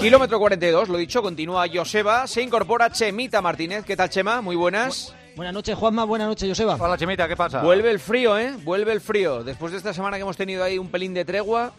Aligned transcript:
Kilómetro 0.00 0.38
42, 0.38 0.88
lo 0.88 0.96
dicho, 0.98 1.20
continúa 1.22 1.66
Joseba, 1.72 2.26
se 2.26 2.40
incorpora 2.42 2.90
Chemita 2.90 3.42
Martínez. 3.42 3.84
¿Qué 3.84 3.96
tal, 3.96 4.08
Chema? 4.08 4.40
Muy 4.40 4.56
buenas. 4.56 5.14
Buenas 5.36 5.52
noches, 5.52 5.76
Juanma. 5.76 6.04
Buenas 6.04 6.28
noches, 6.28 6.48
Joseba. 6.48 6.76
Hola, 6.80 6.96
Chemita, 6.96 7.28
¿qué 7.28 7.36
pasa? 7.36 7.62
Vuelve 7.62 7.90
el 7.90 8.00
frío, 8.00 8.38
¿eh? 8.38 8.54
Vuelve 8.64 8.92
el 8.92 9.00
frío. 9.02 9.44
Después 9.44 9.72
de 9.72 9.78
esta 9.78 9.92
semana 9.92 10.16
que 10.16 10.22
hemos 10.22 10.36
tenido 10.38 10.64
ahí 10.64 10.78
un 10.78 10.88
pelín 10.88 11.12
de 11.12 11.24
tregua. 11.24 11.72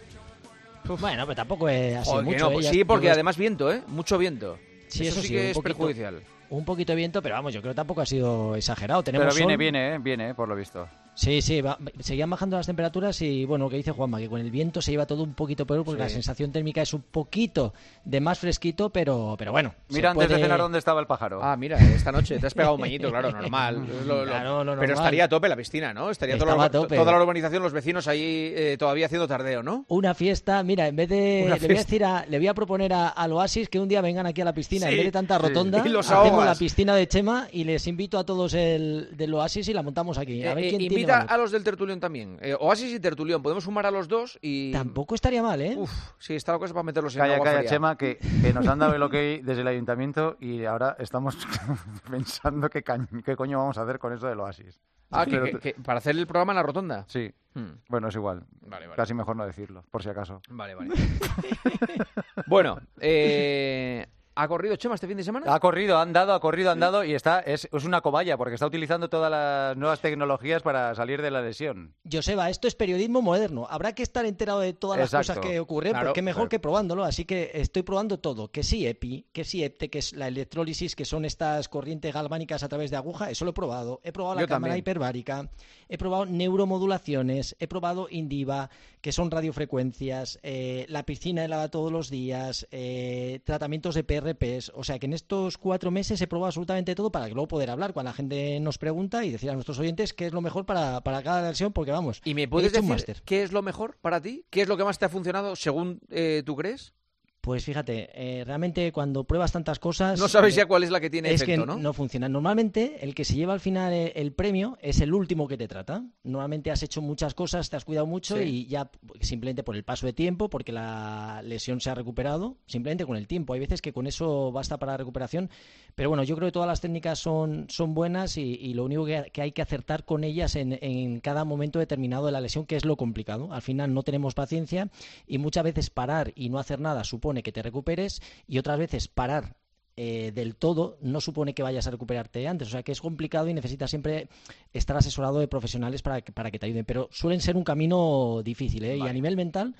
Bueno, 0.85 1.23
pero 1.25 1.35
tampoco 1.35 1.67
es 1.69 1.97
así 1.97 2.09
Joder, 2.11 2.25
mucho. 2.25 2.37
no, 2.45 2.49
¿eh? 2.49 2.53
pues 2.53 2.65
Ya- 2.65 2.71
sí, 2.71 2.83
porque 2.83 3.07
yo- 3.07 3.13
además 3.13 3.37
viento, 3.37 3.71
¿eh? 3.71 3.81
Mucho 3.87 4.17
viento. 4.17 4.57
Sí, 4.87 5.07
eso 5.07 5.21
sí 5.21 5.27
sí, 5.27 5.33
que 5.33 5.39
un 5.39 5.45
es 5.47 5.53
poquito. 5.53 5.77
perjudicial. 5.77 6.21
Un 6.49 6.65
poquito 6.65 6.91
de 6.91 6.97
viento, 6.97 7.21
pero 7.21 7.35
vamos, 7.35 7.53
yo 7.53 7.61
creo 7.61 7.71
que 7.71 7.77
tampoco 7.77 8.01
ha 8.01 8.05
sido 8.05 8.55
exagerado. 8.55 9.01
Tenemos 9.03 9.25
Pero 9.27 9.35
viene, 9.35 9.53
sol. 9.53 9.57
viene, 9.59 9.95
¿eh? 9.95 9.97
Viene, 9.99 10.29
¿eh? 10.29 10.33
por 10.35 10.47
lo 10.49 10.55
visto. 10.55 10.87
Sí, 11.21 11.39
sí, 11.43 11.61
va- 11.61 11.77
seguían 11.99 12.31
bajando 12.31 12.57
las 12.57 12.65
temperaturas 12.65 13.21
y 13.21 13.45
bueno, 13.45 13.65
lo 13.65 13.69
que 13.69 13.77
dice 13.77 13.91
Juanma, 13.91 14.17
que 14.17 14.27
con 14.27 14.41
el 14.41 14.49
viento 14.49 14.81
se 14.81 14.89
lleva 14.89 15.05
todo 15.05 15.21
un 15.21 15.35
poquito 15.35 15.67
peor 15.67 15.83
porque 15.85 15.99
Sí. 15.99 16.03
la 16.03 16.09
sensación 16.09 16.51
térmica 16.51 16.81
es 16.81 16.95
un 16.95 17.03
poquito 17.03 17.75
de 18.03 18.19
más 18.19 18.39
fresquito, 18.39 18.89
pero, 18.89 19.35
pero 19.37 19.51
bueno. 19.51 19.75
Mira 19.89 20.09
antes 20.11 20.25
puede- 20.25 20.37
de 20.39 20.43
cenar 20.43 20.59
dónde 20.59 20.79
estaba 20.79 20.99
el 20.99 21.05
pájaro. 21.05 21.39
Ah, 21.43 21.55
mira, 21.55 21.77
esta 21.77 22.11
noche 22.11 22.39
te 22.39 22.47
has 22.47 22.55
pegado 22.55 22.73
un 22.73 22.81
bañito, 22.81 23.11
claro, 23.11 23.31
normal. 23.31 23.85
Es 24.01 24.05
lo- 24.07 24.25
lo- 24.25 24.31
Claro, 24.31 24.63
lo 24.63 24.71
Pero 24.71 24.87
normal. 24.87 24.91
estaría 24.93 25.23
a 25.25 25.29
tope 25.29 25.47
la 25.47 25.55
piscina, 25.55 25.93
¿no? 25.93 26.09
Estaría 26.09 26.39
toda 26.39 26.55
la, 26.55 26.69
toda 26.71 27.11
la 27.11 27.21
urbanización, 27.21 27.61
los 27.61 27.71
vecinos 27.73 28.07
ahí 28.07 28.51
eh, 28.55 28.75
todavía 28.79 29.05
haciendo 29.05 29.27
tardeo, 29.27 29.61
¿no? 29.61 29.85
Una 29.89 30.15
fiesta, 30.15 30.63
mira, 30.63 30.87
en 30.87 30.95
vez 30.95 31.07
de. 31.09 31.45
Le 31.47 31.67
voy, 31.67 31.75
a 31.75 31.79
decir 31.79 32.03
a- 32.03 32.25
le 32.27 32.39
voy 32.39 32.47
a 32.47 32.55
proponer 32.55 32.93
a- 32.93 33.09
al 33.09 33.31
Oasis 33.33 33.69
que 33.69 33.79
un 33.79 33.87
día 33.87 34.01
vengan 34.01 34.25
aquí 34.25 34.41
a 34.41 34.45
la 34.45 34.53
piscina. 34.53 34.87
Sí, 34.87 34.93
en 34.93 34.97
vez 34.97 35.05
de 35.05 35.11
tanta 35.11 35.37
sí. 35.37 35.43
rotonda, 35.43 35.83
Y 35.85 35.89
los 35.89 36.09
hacemos 36.09 36.43
la 36.43 36.55
piscina 36.55 36.95
de 36.95 37.07
Chema 37.07 37.47
y 37.51 37.63
les 37.63 37.85
invito 37.85 38.17
a 38.17 38.23
todos 38.25 38.55
el 38.55 39.09
del 39.15 39.31
Oasis 39.35 39.67
y 39.67 39.73
la 39.73 39.83
montamos 39.83 40.17
aquí. 40.17 40.43
A 40.45 40.55
ver 40.55 40.63
Eh, 40.63 40.67
eh, 40.67 40.69
quién 40.69 40.79
tiene 40.89 41.10
a 41.19 41.37
los 41.37 41.51
del 41.51 41.63
Tertulión 41.63 41.99
también. 41.99 42.37
Eh, 42.41 42.55
Oasis 42.59 42.93
y 42.93 42.99
Tertulión, 42.99 43.41
podemos 43.41 43.63
sumar 43.63 43.85
a 43.85 43.91
los 43.91 44.07
dos 44.07 44.37
y... 44.41 44.71
Tampoco 44.71 45.15
estaría 45.15 45.41
mal, 45.41 45.61
¿eh? 45.61 45.75
Uf, 45.77 45.91
sí, 46.19 46.35
está 46.35 46.53
la 46.53 46.59
cosa 46.59 46.73
para 46.73 46.83
meterlos 46.83 47.13
en 47.15 47.21
Calla, 47.21 47.33
agua 47.35 47.45
calla, 47.45 47.57
fría. 47.59 47.69
Chema, 47.69 47.97
que, 47.97 48.17
que 48.41 48.53
nos 48.53 48.67
han 48.67 48.79
dado 48.79 48.93
el 48.95 49.03
ok 49.03 49.13
desde 49.13 49.61
el 49.61 49.67
ayuntamiento 49.67 50.37
y 50.39 50.65
ahora 50.65 50.95
estamos 50.99 51.37
pensando 52.09 52.69
qué, 52.69 52.83
ca- 52.83 53.07
qué 53.25 53.35
coño 53.35 53.57
vamos 53.59 53.77
a 53.77 53.83
hacer 53.83 53.99
con 53.99 54.13
eso 54.13 54.27
del 54.27 54.39
oasis. 54.39 54.79
Ah, 55.13 55.25
que- 55.25 55.75
para 55.83 55.97
hacer 55.97 56.15
el 56.17 56.25
programa 56.25 56.53
en 56.53 56.55
la 56.57 56.63
rotonda. 56.63 57.05
Sí, 57.07 57.31
Hmm, 57.53 57.71
bueno, 57.89 58.07
es 58.07 58.15
igual. 58.15 58.45
Vale, 58.61 58.87
vale. 58.87 58.95
Casi 58.95 59.13
mejor 59.13 59.35
no 59.35 59.45
decirlo, 59.45 59.83
por 59.91 60.01
si 60.01 60.07
acaso. 60.07 60.41
Vale, 60.47 60.73
vale. 60.73 60.93
bueno, 62.47 62.77
eh, 62.99 64.07
¿ha 64.35 64.47
corrido 64.47 64.75
Chema 64.75 64.95
este 64.95 65.07
fin 65.07 65.17
de 65.17 65.23
semana? 65.23 65.53
Ha 65.53 65.59
corrido, 65.59 65.97
ha 65.97 66.01
andado, 66.01 66.33
ha 66.33 66.39
corrido, 66.39 66.69
ha 66.69 66.73
andado 66.73 67.03
y 67.03 67.13
está 67.13 67.39
es, 67.41 67.67
es 67.71 67.83
una 67.85 68.01
cobaya 68.01 68.37
porque 68.37 68.55
está 68.55 68.65
utilizando 68.65 69.09
todas 69.09 69.29
las 69.31 69.77
nuevas 69.77 69.99
tecnologías 70.01 70.61
para 70.61 70.93
salir 70.95 71.21
de 71.21 71.31
la 71.31 71.41
lesión. 71.41 71.93
Joseba, 72.09 72.49
esto 72.49 72.67
es 72.67 72.75
periodismo 72.75 73.21
moderno. 73.21 73.67
Habrá 73.69 73.93
que 73.93 74.03
estar 74.03 74.25
enterado 74.25 74.59
de 74.61 74.73
todas 74.73 74.99
las 74.99 75.11
cosas 75.11 75.39
que 75.39 75.59
ocurren, 75.59 75.91
Claro, 75.93 76.07
porque 76.07 76.21
mejor 76.21 76.41
claro. 76.43 76.49
que 76.49 76.59
probándolo. 76.59 77.03
Así 77.03 77.25
que 77.25 77.51
estoy 77.53 77.83
probando 77.83 78.19
todo. 78.19 78.49
Que 78.51 78.63
sí 78.63 78.85
EPI, 78.87 79.27
que 79.31 79.43
sí 79.43 79.63
EPTE, 79.63 79.89
que 79.89 79.99
es 79.99 80.13
la 80.13 80.27
electrólisis, 80.27 80.95
que 80.95 81.05
son 81.05 81.25
estas 81.25 81.67
corrientes 81.69 82.13
galvánicas 82.13 82.63
a 82.63 82.69
través 82.69 82.91
de 82.91 82.97
aguja. 82.97 83.29
Eso 83.29 83.45
lo 83.45 83.51
he 83.51 83.53
probado. 83.53 83.99
He 84.03 84.11
probado 84.11 84.35
la 84.35 84.41
Yo 84.41 84.47
cámara 84.47 84.71
también. 84.71 84.79
hiperbárica. 84.79 85.49
He 85.89 85.97
probado 85.97 86.25
neuromodulaciones. 86.25 87.55
He 87.59 87.67
probado 87.67 88.07
Indiva, 88.09 88.69
que 89.01 89.11
son 89.11 89.29
radiofrecuencias. 89.31 90.39
eh, 90.43 90.85
la 90.89 91.03
piscina 91.03 91.43
helada 91.45 91.69
todos 91.69 91.91
los 91.91 92.09
días. 92.09 92.67
eh, 92.71 93.39
tratamientos 93.43 93.95
de 93.95 94.03
PRPs. 94.21 94.71
O 94.75 94.83
sea 94.83 94.99
que 94.99 95.05
en 95.05 95.13
estos 95.13 95.57
cuatro 95.57 95.91
meses 95.91 96.21
he 96.21 96.27
probado 96.27 96.47
absolutamente 96.47 96.95
todo 96.95 97.11
para 97.11 97.27
que 97.27 97.33
luego 97.33 97.47
poder 97.47 97.69
hablar 97.69 97.93
cuando 97.93 98.09
la 98.09 98.13
gente 98.13 98.59
nos 98.59 98.77
pregunta 98.77 99.25
y 99.25 99.31
decir 99.31 99.49
a 99.49 99.53
nuestros 99.53 99.79
oyentes 99.79 100.13
qué 100.13 100.27
es 100.27 100.33
lo 100.33 100.41
mejor 100.41 100.65
para, 100.65 101.01
para 101.01 101.23
cada 101.23 101.41
versión, 101.41 101.73
porque 101.73 101.91
vamos. 101.91 102.21
¿Y 102.23 102.33
me 102.33 102.47
puedes 102.47 102.71
decir 102.71 103.21
qué 103.25 103.43
es 103.43 103.51
lo 103.51 103.61
mejor 103.61 103.97
para 104.01 104.21
ti? 104.21 104.45
¿Qué 104.49 104.61
es 104.61 104.67
lo 104.67 104.77
que 104.77 104.83
más 104.83 104.99
te 104.99 105.05
ha 105.05 105.09
funcionado 105.09 105.55
según 105.55 106.01
eh, 106.09 106.43
tú 106.45 106.55
crees? 106.55 106.93
Pues 107.41 107.65
fíjate, 107.65 108.09
eh, 108.13 108.43
realmente 108.45 108.91
cuando 108.91 109.23
pruebas 109.23 109.51
tantas 109.51 109.79
cosas... 109.79 110.19
No 110.19 110.27
sabes 110.27 110.53
eh, 110.53 110.57
ya 110.57 110.65
cuál 110.67 110.83
es 110.83 110.91
la 110.91 110.99
que 110.99 111.09
tiene 111.09 111.33
es 111.33 111.41
efecto, 111.41 111.65
que 111.65 111.81
¿no? 111.81 111.91
funciona. 111.93 112.29
Normalmente 112.29 112.99
el 113.03 113.15
que 113.15 113.25
se 113.25 113.33
lleva 113.33 113.53
al 113.53 113.59
final 113.59 113.91
eh, 113.93 114.13
el 114.15 114.31
premio 114.31 114.77
es 114.79 115.01
el 115.01 115.11
último 115.11 115.47
que 115.47 115.57
te 115.57 115.67
trata. 115.67 116.03
Normalmente 116.23 116.69
has 116.69 116.83
hecho 116.83 117.01
muchas 117.01 117.33
cosas, 117.33 117.67
te 117.71 117.77
has 117.77 117.83
cuidado 117.83 118.05
mucho 118.05 118.37
Sí. 118.37 118.43
y 118.43 118.65
ya 118.67 118.91
simplemente 119.21 119.63
por 119.63 119.75
el 119.75 119.83
paso 119.83 120.05
de 120.05 120.13
tiempo, 120.13 120.49
porque 120.51 120.71
la 120.71 121.41
lesión 121.43 121.81
se 121.81 121.89
ha 121.89 121.95
recuperado, 121.95 122.57
simplemente 122.67 123.07
con 123.07 123.17
el 123.17 123.25
tiempo. 123.25 123.53
Hay 123.53 123.59
veces 123.59 123.81
que 123.81 123.91
con 123.91 124.05
eso 124.05 124.51
basta 124.51 124.77
para 124.77 124.91
la 124.91 124.97
recuperación. 124.97 125.49
Pero 125.95 126.09
bueno, 126.09 126.23
yo 126.23 126.35
creo 126.35 126.47
que 126.49 126.53
todas 126.53 126.67
las 126.67 126.79
técnicas 126.79 127.17
son, 127.17 127.65
son 127.69 127.95
buenas 127.95 128.37
y, 128.37 128.53
y 128.53 128.75
lo 128.75 128.85
único 128.85 129.03
que, 129.05 129.31
que 129.33 129.41
hay 129.41 129.51
que 129.51 129.63
acertar 129.63 130.05
con 130.05 130.23
ellas 130.23 130.55
en, 130.55 130.77
en 130.79 131.19
cada 131.21 131.43
momento 131.43 131.79
determinado 131.79 132.27
de 132.27 132.33
la 132.33 132.39
lesión, 132.39 132.67
que 132.67 132.75
es 132.75 132.85
lo 132.85 132.97
complicado. 132.97 133.51
Al 133.51 133.63
final 133.63 133.95
no 133.95 134.03
tenemos 134.03 134.35
paciencia 134.35 134.89
y 135.25 135.39
muchas 135.39 135.63
veces 135.63 135.89
parar 135.89 136.33
y 136.35 136.49
no 136.49 136.59
hacer 136.59 136.79
nada 136.79 137.03
supone 137.03 137.30
que 137.39 137.51
te 137.51 137.61
recuperes 137.61 138.21
y 138.47 138.57
otras 138.57 138.77
veces 138.77 139.07
parar 139.07 139.55
eh, 139.97 140.31
del 140.33 140.55
todo 140.55 140.97
no 141.01 141.19
supone 141.19 141.53
que 141.53 141.63
vayas 141.63 141.85
a 141.87 141.91
recuperarte 141.91 142.47
antes. 142.47 142.67
O 142.69 142.71
sea 142.71 142.83
que 142.83 142.91
es 142.91 143.01
complicado 143.01 143.47
y 143.47 143.53
necesitas 143.53 143.89
siempre 143.89 144.29
estar 144.73 144.95
asesorado 144.95 145.39
de 145.39 145.47
profesionales 145.47 146.01
para 146.01 146.21
que, 146.21 146.31
para 146.31 146.49
que 146.49 146.59
te 146.59 146.65
ayuden. 146.65 146.85
Pero 146.85 147.09
suelen 147.11 147.41
ser 147.41 147.57
un 147.57 147.63
camino 147.63 148.41
difícil. 148.43 148.83
¿eh? 148.85 148.97
Y 148.97 149.01
a 149.01 149.13
nivel 149.13 149.35
mental, 149.35 149.75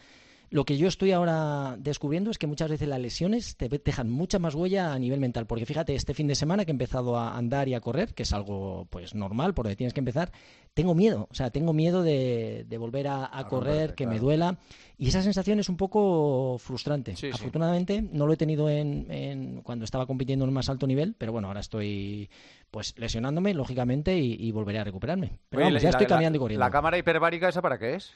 lo 0.51 0.65
que 0.65 0.77
yo 0.77 0.87
estoy 0.89 1.13
ahora 1.13 1.75
descubriendo 1.79 2.29
es 2.29 2.37
que 2.37 2.45
muchas 2.45 2.69
veces 2.69 2.87
las 2.87 2.99
lesiones 2.99 3.55
te 3.55 3.69
dejan 3.69 4.09
mucha 4.09 4.37
más 4.37 4.53
huella 4.53 4.93
a 4.93 4.99
nivel 4.99 5.19
mental. 5.21 5.47
Porque 5.47 5.65
fíjate, 5.65 5.95
este 5.95 6.13
fin 6.13 6.27
de 6.27 6.35
semana 6.35 6.65
que 6.65 6.71
he 6.71 6.73
empezado 6.73 7.17
a 7.17 7.37
andar 7.37 7.69
y 7.69 7.73
a 7.73 7.79
correr, 7.79 8.13
que 8.13 8.23
es 8.23 8.33
algo 8.33 8.85
pues 8.89 9.15
normal, 9.15 9.53
por 9.53 9.63
donde 9.65 9.77
tienes 9.77 9.93
que 9.93 10.01
empezar, 10.01 10.31
tengo 10.73 10.93
miedo. 10.93 11.27
O 11.31 11.33
sea, 11.33 11.51
tengo 11.51 11.71
miedo 11.71 12.03
de, 12.03 12.65
de 12.67 12.77
volver 12.77 13.07
a, 13.07 13.25
a 13.25 13.39
A 13.39 13.47
correr, 13.47 13.71
romperte, 13.71 13.95
que 13.95 14.05
me 14.07 14.11
claro. 14.15 14.25
duela. 14.25 14.57
Y 14.97 15.07
esa 15.07 15.21
sensación 15.21 15.59
es 15.59 15.69
un 15.69 15.77
poco 15.77 16.57
frustrante. 16.59 17.15
Sí, 17.15 17.27
sí. 17.27 17.31
Afortunadamente 17.33 18.01
no 18.11 18.27
lo 18.27 18.33
he 18.33 18.37
tenido 18.37 18.69
en, 18.69 19.07
en- 19.09 19.61
cuando 19.61 19.85
estaba 19.85 20.05
compitiendo 20.05 20.43
en 20.43 20.49
un 20.49 20.53
más 20.55 20.67
alto 20.69 20.85
nivel, 20.85 21.15
pero 21.17 21.31
bueno, 21.31 21.47
ahora 21.47 21.61
estoy 21.61 22.29
pues 22.69 22.93
lesionándome, 22.97 23.53
lógicamente, 23.53 24.17
y, 24.17 24.33
y 24.33 24.51
volveré 24.51 24.79
a 24.79 24.83
recuperarme. 24.83 25.37
Pero 25.49 25.61
Oye, 25.61 25.71
vamos, 25.71 25.73
la- 25.75 25.79
ya 25.79 25.89
estoy 25.91 26.05
la- 26.05 26.09
cambiando 26.09 26.35
y 26.35 26.39
corriendo. 26.39 26.65
¿La 26.65 26.71
cámara 26.71 26.97
hiperbárica 26.97 27.47
esa 27.47 27.61
para 27.61 27.79
qué 27.79 27.95
es? 27.95 28.11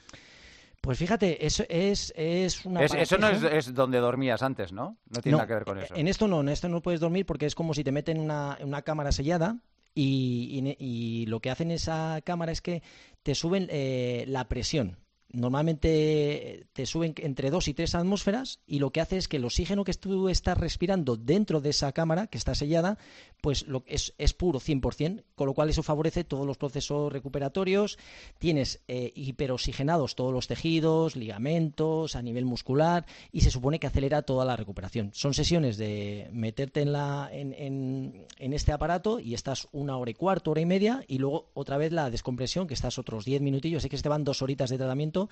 Pues 0.85 0.97
fíjate, 0.97 1.45
eso 1.45 1.63
es, 1.67 2.13
es 2.15 2.65
una 2.65 2.83
Es- 2.83 2.93
eso 2.93 3.17
no 3.17 3.27
es, 3.27 3.43
es 3.43 3.73
donde 3.73 3.97
dormías 3.99 4.41
antes, 4.41 4.71
¿no? 4.71 4.97
No 5.09 5.21
tiene 5.21 5.37
nada 5.37 5.47
que 5.47 5.53
ver 5.55 5.65
con 5.65 5.79
eso. 5.79 5.95
En 5.95 6.07
esto 6.07 6.27
no, 6.27 6.39
en 6.41 6.49
esto 6.49 6.69
no 6.69 6.81
puedes 6.81 6.99
dormir 7.01 7.25
porque 7.25 7.45
es 7.47 7.55
como 7.55 7.73
si 7.73 7.83
te 7.83 7.91
meten 7.91 8.19
una, 8.19 8.57
una 8.61 8.81
cámara 8.83 9.11
sellada 9.11 9.57
y, 9.93 10.75
y 10.79 10.85
y 10.85 11.25
lo 11.25 11.39
que 11.39 11.49
hacen 11.49 11.71
esa 11.71 12.21
cámara 12.23 12.51
es 12.51 12.61
que 12.61 12.83
te 13.23 13.33
suben 13.35 13.67
eh, 13.71 14.25
la 14.27 14.47
presión. 14.47 14.97
Normalmente 15.35 16.67
te 16.73 16.85
suben 16.85 17.13
entre 17.17 17.49
2 17.49 17.67
y 17.67 17.73
3 17.73 17.95
atmósferas 17.95 18.59
y 18.67 18.79
lo 18.79 18.91
que 18.91 19.01
hace 19.01 19.17
es 19.17 19.27
que 19.27 19.37
el 19.37 19.45
oxígeno 19.45 19.83
que 19.83 19.93
tú 19.93 20.29
estás 20.29 20.57
respirando 20.57 21.15
dentro 21.17 21.61
de 21.61 21.69
esa 21.69 21.91
cámara 21.91 22.27
que 22.27 22.37
está 22.37 22.55
sellada, 22.55 22.97
pues 23.41 23.67
lo, 23.67 23.83
es, 23.87 24.13
es 24.17 24.33
puro 24.33 24.59
100%, 24.59 25.23
con 25.35 25.47
lo 25.47 25.53
cual 25.53 25.69
eso 25.69 25.83
favorece 25.83 26.23
todos 26.23 26.45
los 26.45 26.57
procesos 26.57 27.11
recuperatorios. 27.11 27.97
Tienes 28.39 28.81
eh, 28.87 29.11
hiperoxigenados 29.15 30.15
todos 30.15 30.33
los 30.33 30.47
tejidos, 30.47 31.15
ligamentos, 31.15 32.15
a 32.15 32.21
nivel 32.21 32.45
muscular 32.45 33.05
y 33.31 33.41
se 33.41 33.51
supone 33.51 33.79
que 33.79 33.87
acelera 33.87 34.21
toda 34.23 34.45
la 34.45 34.55
recuperación. 34.55 35.11
Son 35.13 35.33
sesiones 35.33 35.77
de 35.77 36.29
meterte 36.31 36.81
en, 36.81 36.91
la, 36.93 37.29
en, 37.31 37.53
en- 37.53 38.25
en 38.39 38.53
este 38.53 38.71
aparato 38.71 39.19
y 39.19 39.33
estás 39.33 39.67
una 39.71 39.97
hora 39.97 40.11
y 40.11 40.13
cuarto, 40.13 40.51
hora 40.51 40.61
y 40.61 40.65
media 40.65 41.03
y 41.07 41.17
luego 41.17 41.49
otra 41.53 41.77
vez 41.77 41.91
la 41.91 42.09
descompresión 42.09 42.67
que 42.67 42.73
estás 42.73 42.97
otros 42.97 43.25
10 43.25 43.41
minutillos. 43.41 43.81
Así 43.81 43.89
que 43.89 43.97
se 43.97 44.03
te 44.03 44.09
van 44.09 44.23
dos 44.23 44.41
horitas 44.41 44.69
de 44.69 44.77
tratamiento 44.77 45.24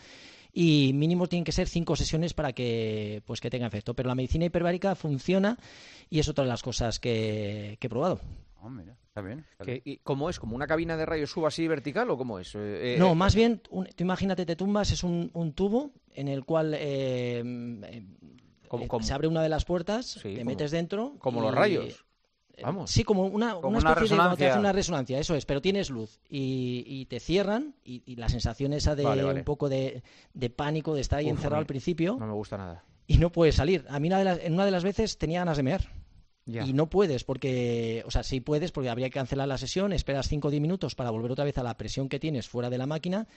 y 0.54 0.92
mínimo 0.94 1.28
tienen 1.28 1.44
que 1.44 1.52
ser 1.52 1.68
cinco 1.68 1.96
sesiones 1.96 2.34
para 2.34 2.54
que 2.54 3.22
pues 3.26 3.42
que 3.42 3.50
tenga 3.50 3.68
efecto. 3.68 3.94
Pero 3.96 4.08
la 4.09 4.16
medicina 4.16 4.46
hiperbárica 4.46 4.96
funciona 4.96 5.58
y 6.09 6.20
es 6.20 6.28
otra 6.29 6.44
de 6.44 6.50
las 6.50 6.62
cosas 6.62 7.00
que, 7.00 7.78
que 7.79 7.88
he 7.88 7.90
probado. 7.90 8.20
Oh, 8.62 8.70
mira, 8.70 8.96
está 9.08 9.22
bien. 9.22 9.46
está 9.52 9.66
¿Qué- 9.66 9.72
bien. 9.72 9.82
y 9.85 9.97
¿Cómo 9.97 10.29
es? 10.29 10.40
¿Como 10.40 10.56
una 10.56 10.67
cabina 10.67 10.96
de 10.96 11.06
rayos 11.06 11.32
sub 11.32 11.46
así 11.47 11.67
vertical 11.67 12.09
o 12.12 12.17
cómo 12.17 12.40
es? 12.40 12.56
Eh, 12.56 12.94
eh, 12.94 12.96
No, 12.97 13.14
más 13.16 13.35
bien, 13.35 13.62
un- 13.72 13.88
tú 13.88 14.03
imagínate, 14.03 14.46
te 14.46 14.56
tumbas, 14.56 14.91
es 14.91 15.03
un, 15.03 15.32
un 15.34 15.52
tubo 15.53 15.91
en 16.14 16.28
el 16.29 16.46
cual 16.46 16.73
eh, 16.76 17.41
eh, 17.41 18.03
eh, 18.72 18.88
se 19.02 19.14
abre 19.14 19.28
una 19.28 19.41
de 19.44 19.50
las 19.50 19.66
puertas, 19.66 20.06
Sí, 20.22 20.35
te 20.35 20.46
metes 20.46 20.72
dentro. 20.72 21.16
como 21.20 21.41
los 21.41 21.53
rayos. 21.53 22.06
Eh, 22.55 22.61
Vamos. 22.64 22.91
Sí, 22.91 23.03
como 23.03 23.23
una, 23.26 23.55
Como 23.55 23.70
una 23.70 23.79
una 23.79 23.90
especie 23.94 24.16
de 24.16 24.22
hacen 24.22 24.29
resonancia. 24.38 24.59
una 24.59 24.72
resonancia, 24.72 25.20
eso 25.20 25.35
es, 25.35 25.46
pero 25.46 25.61
tienes 25.61 25.90
luz 25.90 26.20
y, 26.29 26.84
y 26.88 27.05
te 27.08 27.20
cierran 27.20 27.76
y, 27.84 28.03
y 28.05 28.16
la 28.16 28.29
sensación 28.29 28.73
esa 28.73 28.96
de 28.96 29.03
Vale, 29.03 29.23
vale. 29.23 29.40
un 29.40 29.46
poco 29.46 29.70
de, 29.70 30.03
de 30.34 30.50
pánico, 30.50 30.94
de 30.96 31.02
estar 31.02 31.20
ahí 31.20 31.26
Uf, 31.26 31.32
encerrado 31.38 31.59
al 31.59 31.66
principio 31.66 32.17
No 32.20 32.28
me 32.28 32.34
gusta 32.34 32.58
nada. 32.58 32.84
y 33.08 33.17
no 33.17 33.32
puedes 33.32 33.55
salir. 33.55 33.85
A 33.90 34.00
mí 34.00 34.08
una 34.08 34.20
de 34.20 34.23
las- 34.26 34.40
en 34.40 34.53
una 34.53 34.66
de 34.66 34.72
las 34.72 34.84
veces 34.84 35.17
tenía 35.17 35.40
ganas 35.40 35.58
de 35.58 35.64
mear. 35.64 35.90
Ya. 36.46 36.66
Y 36.66 36.73
no 36.73 36.90
puedes, 36.90 37.23
porque, 37.23 38.03
o 38.05 38.11
sea, 38.11 38.22
sí 38.22 38.41
puedes, 38.41 38.73
porque 38.73 38.90
habría 38.90 39.08
que 39.08 39.14
cancelar 39.14 39.47
la 39.47 39.58
sesión, 39.58 39.94
esperas 39.94 40.28
5 40.28 40.50
o 40.50 40.52
10 40.52 40.61
minutos 40.61 40.94
para 40.94 41.09
volver 41.09 41.32
otra 41.32 41.46
vez 41.46 41.58
a 41.58 41.64
la 41.64 41.78
presión 41.78 42.09
que 42.09 42.20
tienes 42.20 42.50
fuera 42.50 42.70
de 42.70 42.78
la 42.78 42.85
máquina, 42.85 43.28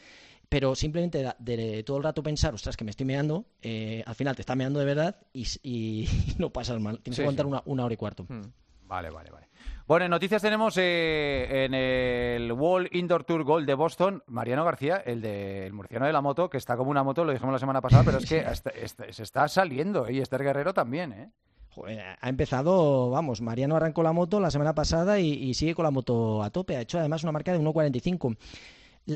pero 0.48 0.74
simplemente 0.74 1.22
de, 1.38 1.56
de 1.56 1.82
todo 1.84 1.98
el 1.98 2.02
rato 2.02 2.24
pensar, 2.24 2.52
ostras, 2.54 2.76
que 2.76 2.82
me 2.84 2.90
estoy 2.90 3.06
meando, 3.06 3.44
eh, 3.62 4.02
al 4.06 4.16
final 4.16 4.34
te 4.34 4.42
está 4.42 4.56
meando 4.56 4.80
de 4.80 4.86
verdad 4.86 5.20
y, 5.32 5.46
y 5.62 6.08
no 6.38 6.52
pasas 6.52 6.80
mal. 6.80 6.98
Tienes 6.98 7.14
Sí, 7.16 7.20
que 7.22 7.26
aguantar 7.26 7.46
sí. 7.46 7.50
una, 7.50 7.62
una 7.64 7.84
hora 7.84 7.94
y 7.94 7.96
cuarto. 7.96 8.24
Hmm. 8.28 8.42
Vale, 8.86 9.10
vale, 9.10 9.30
vale. 9.30 9.46
Bueno, 9.86 10.04
en 10.04 10.10
noticias 10.10 10.42
tenemos 10.42 10.76
eh, 10.78 11.64
en 11.64 11.74
el 11.74 12.52
World 12.52 12.88
Indoor 12.92 13.24
Tour 13.24 13.44
Gold 13.44 13.66
de 13.66 13.74
Boston, 13.74 14.22
Mariano 14.26 14.64
García, 14.64 14.96
el 15.04 15.20
del 15.20 15.72
murciano 15.72 16.06
de 16.06 16.12
la 16.12 16.20
moto, 16.20 16.48
que 16.50 16.56
está 16.58 16.76
como 16.76 16.90
una 16.90 17.04
moto, 17.04 17.24
lo 17.24 17.32
dijimos 17.32 17.52
la 17.52 17.58
semana 17.58 17.80
pasada, 17.80 18.02
pero 18.04 18.18
es 18.18 18.26
que 18.28 18.40
hasta- 18.46 18.72
se 19.10 19.22
está 19.22 19.48
saliendo, 19.48 20.06
¿eh? 20.06 20.14
y 20.14 20.20
Esther 20.20 20.42
Guerrero 20.42 20.74
también, 20.74 21.12
¿eh? 21.12 21.30
ha 22.22 22.28
empezado, 22.28 23.10
vamos, 23.10 23.42
Mariano 23.42 23.76
arrancó 23.76 24.02
la 24.02 24.12
moto 24.12 24.40
la 24.40 24.50
semana 24.50 24.74
pasada 24.74 25.20
y, 25.20 25.32
y, 25.32 25.52
sigue 25.54 25.74
con 25.74 25.84
la 25.84 25.90
moto 25.90 26.42
a 26.42 26.48
tope. 26.48 26.74
Ha 26.76 26.80
hecho 26.80 26.98
además 26.98 27.22
una 27.22 27.32
marca 27.32 27.52
de 27.52 27.60
1.45. 27.60 28.36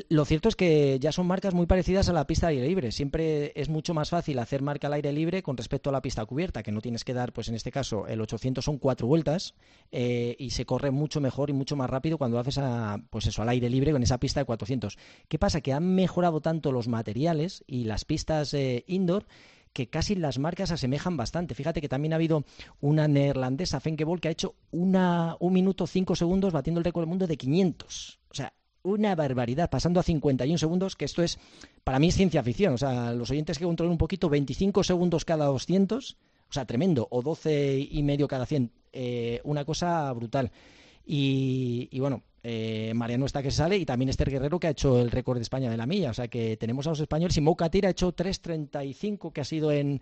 Lo 0.07 0.23
cierto 0.23 0.47
es 0.47 0.55
que 0.55 0.99
ya 1.01 1.11
son 1.11 1.27
marcas 1.27 1.53
muy 1.53 1.65
parecidas 1.65 2.07
a 2.07 2.13
la 2.13 2.25
pista 2.25 2.47
de 2.47 2.53
aire 2.53 2.67
libre. 2.67 2.93
Siempre 2.93 3.51
es 3.59 3.67
mucho 3.67 3.93
más 3.93 4.09
fácil 4.09 4.39
hacer 4.39 4.61
marca 4.61 4.87
al 4.87 4.93
aire 4.93 5.11
libre 5.11 5.43
con 5.43 5.57
respecto 5.57 5.89
a 5.89 5.93
la 5.93 6.01
pista 6.01 6.25
cubierta, 6.25 6.63
que 6.63 6.71
no 6.71 6.79
tienes 6.79 7.03
que 7.03 7.13
dar, 7.13 7.33
pues 7.33 7.49
en 7.49 7.55
este 7.55 7.73
caso, 7.73 8.07
el 8.07 8.21
800 8.21 8.63
son 8.63 8.77
cuatro 8.77 9.07
vueltas 9.07 9.53
eh, 9.91 10.37
y 10.39 10.51
se 10.51 10.65
corre 10.65 10.91
mucho 10.91 11.19
mejor 11.19 11.49
y 11.49 11.53
mucho 11.53 11.75
más 11.75 11.89
rápido 11.89 12.17
cuando 12.17 12.39
haces 12.39 12.57
a, 12.59 13.03
pues 13.09 13.25
eso, 13.27 13.41
al 13.41 13.49
aire 13.49 13.69
libre 13.69 13.91
con 13.91 14.01
esa 14.01 14.17
pista 14.17 14.39
de 14.39 14.45
400. 14.45 14.97
¿Qué 15.27 15.37
pasa? 15.37 15.59
Que 15.59 15.73
han 15.73 15.93
mejorado 15.93 16.39
tanto 16.39 16.71
los 16.71 16.87
materiales 16.87 17.65
y 17.67 17.83
las 17.83 18.05
pistas 18.05 18.53
eh, 18.53 18.85
indoor 18.87 19.25
que 19.73 19.89
casi 19.89 20.15
las 20.15 20.39
marcas 20.39 20.71
asemejan 20.71 21.17
bastante. 21.17 21.53
Fíjate 21.53 21.81
que 21.81 21.89
también 21.89 22.13
ha 22.13 22.15
habido 22.15 22.45
una 22.79 23.09
neerlandesa, 23.09 23.81
Fenkebol, 23.81 24.21
que 24.21 24.29
ha 24.29 24.31
hecho 24.31 24.55
una, 24.71 25.35
un 25.41 25.51
minuto 25.51 25.85
cinco 25.85 26.15
segundos 26.15 26.53
batiendo 26.53 26.79
el 26.79 26.85
récord 26.85 27.03
del 27.03 27.09
mundo 27.09 27.27
de 27.27 27.37
500. 27.37 28.19
O 28.29 28.33
sea, 28.33 28.53
una 28.83 29.15
barbaridad, 29.15 29.69
pasando 29.69 29.99
a 29.99 30.03
51 30.03 30.57
segundos, 30.57 30.95
que 30.95 31.05
esto 31.05 31.23
es, 31.23 31.39
para 31.83 31.99
mí 31.99 32.07
es 32.07 32.15
ciencia 32.15 32.43
ficción. 32.43 32.73
O 32.73 32.77
sea, 32.77 33.13
los 33.13 33.29
oyentes 33.31 33.57
que 33.57 33.65
controlan 33.65 33.91
un 33.91 33.97
poquito, 33.97 34.29
25 34.29 34.83
segundos 34.83 35.25
cada 35.25 35.45
200, 35.45 36.17
o 36.49 36.53
sea, 36.53 36.65
tremendo, 36.65 37.07
o 37.11 37.21
12 37.21 37.87
y 37.91 38.03
medio 38.03 38.27
cada 38.27 38.45
100, 38.45 38.71
eh, 38.93 39.41
una 39.43 39.65
cosa 39.65 40.11
brutal. 40.13 40.51
Y, 41.05 41.99
bueno, 41.99 42.23
eh, 42.43 42.93
Mariano 42.95 43.25
está 43.25 43.43
que 43.43 43.51
sale 43.51 43.77
y 43.77 43.85
también 43.85 44.09
Esther 44.09 44.29
Guerrero 44.29 44.59
que 44.59 44.67
ha 44.67 44.71
hecho 44.71 44.99
el 44.99 45.11
récord 45.11 45.37
de 45.37 45.43
España 45.43 45.69
de 45.69 45.77
la 45.77 45.85
milla. 45.85 46.11
O 46.11 46.13
sea 46.13 46.27
que 46.27 46.57
tenemos 46.57 46.87
a 46.87 46.91
los 46.91 46.99
españoles 46.99 47.37
y 47.37 47.41
Mouka 47.41 47.65
ha 47.65 47.89
hecho 47.89 48.15
3.35 48.15 49.33
que 49.33 49.41
ha 49.41 49.45
sido 49.45 49.71
en, 49.71 50.01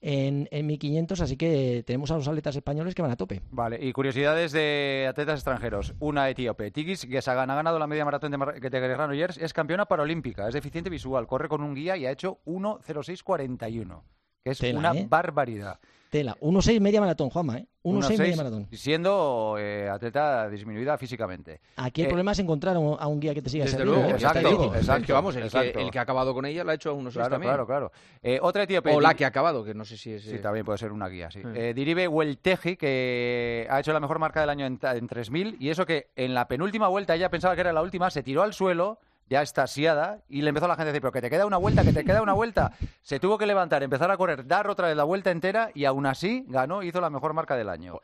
en, 0.00 0.48
en 0.50 0.66
1500, 0.66 1.20
así 1.20 1.36
que 1.36 1.82
tenemos 1.86 2.10
a 2.10 2.16
los 2.16 2.26
atletas 2.26 2.56
españoles 2.56 2.94
que 2.94 3.02
van 3.02 3.10
a 3.10 3.16
tope. 3.16 3.42
Vale, 3.50 3.78
y 3.80 3.92
curiosidades 3.92 4.52
de 4.52 5.06
atletas 5.08 5.40
extranjeros. 5.40 5.94
Una 5.98 6.28
etíope. 6.28 6.70
Tigis 6.70 7.06
Gesagan 7.08 7.50
ha 7.50 7.54
ganado 7.54 7.78
la 7.78 7.86
media 7.86 8.04
maratón 8.04 8.32
de, 8.32 8.38
de 8.38 8.80
Guerrero 8.80 9.10
es 9.12 9.52
campeona 9.52 9.86
paralímpica, 9.86 10.48
es 10.48 10.54
deficiente 10.54 10.90
visual, 10.90 11.26
corre 11.26 11.48
con 11.48 11.62
un 11.62 11.74
guía 11.74 11.96
y 11.96 12.06
ha 12.06 12.10
hecho 12.10 12.38
1.0641, 12.46 14.02
que 14.44 14.50
es 14.50 14.60
una 14.60 14.92
¿eh? 14.92 15.06
barbaridad. 15.08 15.80
Tela. 16.10 16.36
1.6 16.40 16.80
media 16.80 17.00
maratón, 17.00 17.30
Juanma, 17.30 17.58
¿eh? 17.58 17.66
1.6 17.84 18.18
media 18.18 18.36
maratón. 18.36 18.68
Siendo 18.72 19.54
eh, 19.58 19.88
atleta 19.88 20.50
disminuida 20.50 20.98
físicamente. 20.98 21.60
Aquí 21.76 22.02
el 22.02 22.08
eh, 22.08 22.10
problema 22.10 22.32
es 22.32 22.38
encontrar 22.40 22.76
a 22.76 23.06
un 23.06 23.20
guía 23.20 23.32
que 23.32 23.40
te 23.40 23.48
siga 23.48 23.64
Desde 23.64 23.84
luego, 23.84 24.10
exacto, 24.10 24.74
exacto. 24.74 25.06
que 25.06 25.12
vamos, 25.12 25.36
el, 25.36 25.90
Que, 25.90 25.98
ha 25.98 26.02
acabado 26.02 26.34
con 26.34 26.44
ella 26.44 26.64
lo 26.64 26.72
ha 26.72 26.74
hecho 26.74 26.90
a 26.90 26.94
1.6 26.94 27.12
claro, 27.12 27.30
también. 27.30 27.50
Claro, 27.50 27.66
claro, 27.66 27.92
eh, 28.22 28.40
otra 28.42 28.64
etíope. 28.64 28.92
O 28.92 29.00
la 29.00 29.14
que 29.14 29.24
ha 29.24 29.28
acabado, 29.28 29.64
que 29.64 29.72
no 29.72 29.84
sé 29.84 29.96
si 29.96 30.12
es... 30.12 30.24
Sí, 30.24 30.38
también 30.40 30.66
puede 30.66 30.78
ser 30.78 30.90
una 30.90 31.08
guía, 31.08 31.30
sí. 31.30 31.40
Eh, 31.54 31.72
Diribe 31.74 32.08
Huelteji, 32.08 32.76
que 32.76 33.68
ha 33.70 33.78
hecho 33.78 33.92
la 33.92 34.00
mejor 34.00 34.18
marca 34.18 34.40
del 34.40 34.50
año 34.50 34.66
en, 34.66 34.80
en 34.82 35.08
3.000, 35.08 35.56
y 35.60 35.70
eso 35.70 35.86
que 35.86 36.08
en 36.16 36.34
la 36.34 36.48
penúltima 36.48 36.88
vuelta 36.88 37.14
ella 37.14 37.30
pensaba 37.30 37.54
que 37.54 37.60
era 37.60 37.72
la 37.72 37.82
última, 37.82 38.10
se 38.10 38.24
tiró 38.24 38.42
al 38.42 38.52
suelo 38.52 38.98
ya 39.30 39.42
estasiada, 39.42 40.22
y 40.28 40.42
le 40.42 40.48
empezó 40.48 40.66
la 40.66 40.74
gente 40.74 40.90
a 40.90 40.92
decir, 40.92 41.00
pero 41.00 41.12
que 41.12 41.22
te 41.22 41.30
queda 41.30 41.46
una 41.46 41.56
vuelta, 41.56 41.84
que 41.84 41.92
te 41.92 42.04
queda 42.04 42.20
una 42.20 42.32
vuelta. 42.32 42.72
Se 43.00 43.20
tuvo 43.20 43.38
que 43.38 43.46
levantar, 43.46 43.82
empezar 43.82 44.10
a 44.10 44.16
correr, 44.16 44.44
dar 44.44 44.68
otra 44.68 44.88
vez 44.88 44.96
la 44.96 45.04
vuelta 45.04 45.30
entera 45.30 45.70
y 45.72 45.84
aún 45.84 46.04
así 46.04 46.44
ganó, 46.48 46.82
hizo 46.82 47.00
la 47.00 47.10
mejor 47.10 47.32
marca 47.32 47.56
del 47.56 47.68
año. 47.68 48.00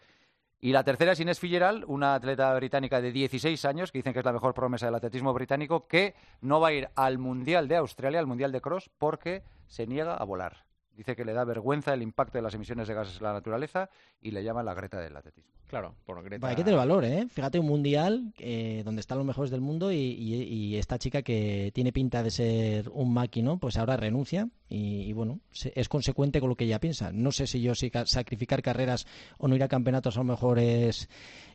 Y 0.61 0.73
la 0.73 0.85
tercera 0.85 1.13
es 1.13 1.21
Inés 1.21 1.41
Filleral, 1.41 1.85
una 1.89 2.15
atleta 2.15 2.55
británica 2.55 3.01
de 3.01 3.11
16 3.11 3.65
años, 3.65 3.91
que 3.91 3.99
dicen 3.99 4.13
que 4.13 4.21
es 4.21 4.25
la 4.25 4.33
mejor 4.33 4.55
promesa 4.55 4.87
del 4.87 4.95
atletismo 4.95 5.35
británico, 5.35 5.89
que 5.89 6.15
no 6.41 6.61
va 6.61 6.69
a 6.69 6.73
ir 6.73 6.89
al 6.95 7.19
Mundial 7.19 7.67
de 7.67 7.77
Australia, 7.77 8.21
al 8.21 8.27
Mundial 8.27 8.53
de 8.53 8.61
Cross, 8.61 8.89
porque 8.97 9.43
se 9.67 9.87
niega 9.87 10.15
a 10.15 10.25
volar. 10.25 10.65
Dice 10.97 11.15
que 11.15 11.25
le 11.25 11.35
da 11.35 11.45
vergüenza 11.45 11.93
el 11.93 12.03
impacto 12.03 12.39
de 12.39 12.43
las 12.43 12.55
emisiones 12.55 12.89
de 12.89 12.95
gases 12.95 13.19
en 13.19 13.25
la 13.25 13.35
naturaleza 13.35 13.91
y 14.23 14.31
le 14.31 14.43
llama 14.43 14.63
la 14.63 14.73
Greta 14.73 14.99
del 14.99 15.15
atletismo. 15.15 15.53
Claro, 15.67 15.95
por 16.07 16.23
Greta. 16.23 16.47
hay 16.47 16.57
que 16.57 16.65
tener 16.65 16.79
valor, 16.79 17.05
¿eh? 17.05 17.27
Fíjate, 17.29 17.59
un 17.59 17.67
mundial 17.67 18.33
eh, 18.39 18.83
donde 18.85 19.01
están 19.01 19.19
los 19.19 19.27
mejores 19.27 19.51
del 19.51 19.61
mundo 19.61 19.93
y, 19.93 20.77
esta 20.77 20.99
chica 20.99 21.23
que 21.23 21.71
tiene 21.75 21.93
pinta 21.93 22.23
de 22.23 22.31
ser 22.31 22.89
un 22.91 23.13
máquino, 23.13 23.59
pues 23.59 23.77
ahora 23.77 23.97
renuncia 23.97 24.49
y, 24.69 25.13
bueno, 25.13 25.41
es 25.75 25.89
consecuente 25.89 26.41
con 26.41 26.49
lo 26.49 26.57
que 26.57 26.65
ella 26.65 26.81
piensa. 26.81 27.13
No 27.13 27.31
sé 27.31 27.47
si 27.47 27.61
yo 27.61 27.75
si 27.75 27.91
sacrificar 28.07 28.63
carreras 28.63 29.07
o 29.39 29.47
no 29.47 29.55
ir 29.55 29.63
a 29.63 29.69
campeonatos 29.69 30.17
a 30.17 30.21
lo 30.21 30.25
mejor 30.25 30.59
es 30.59 31.09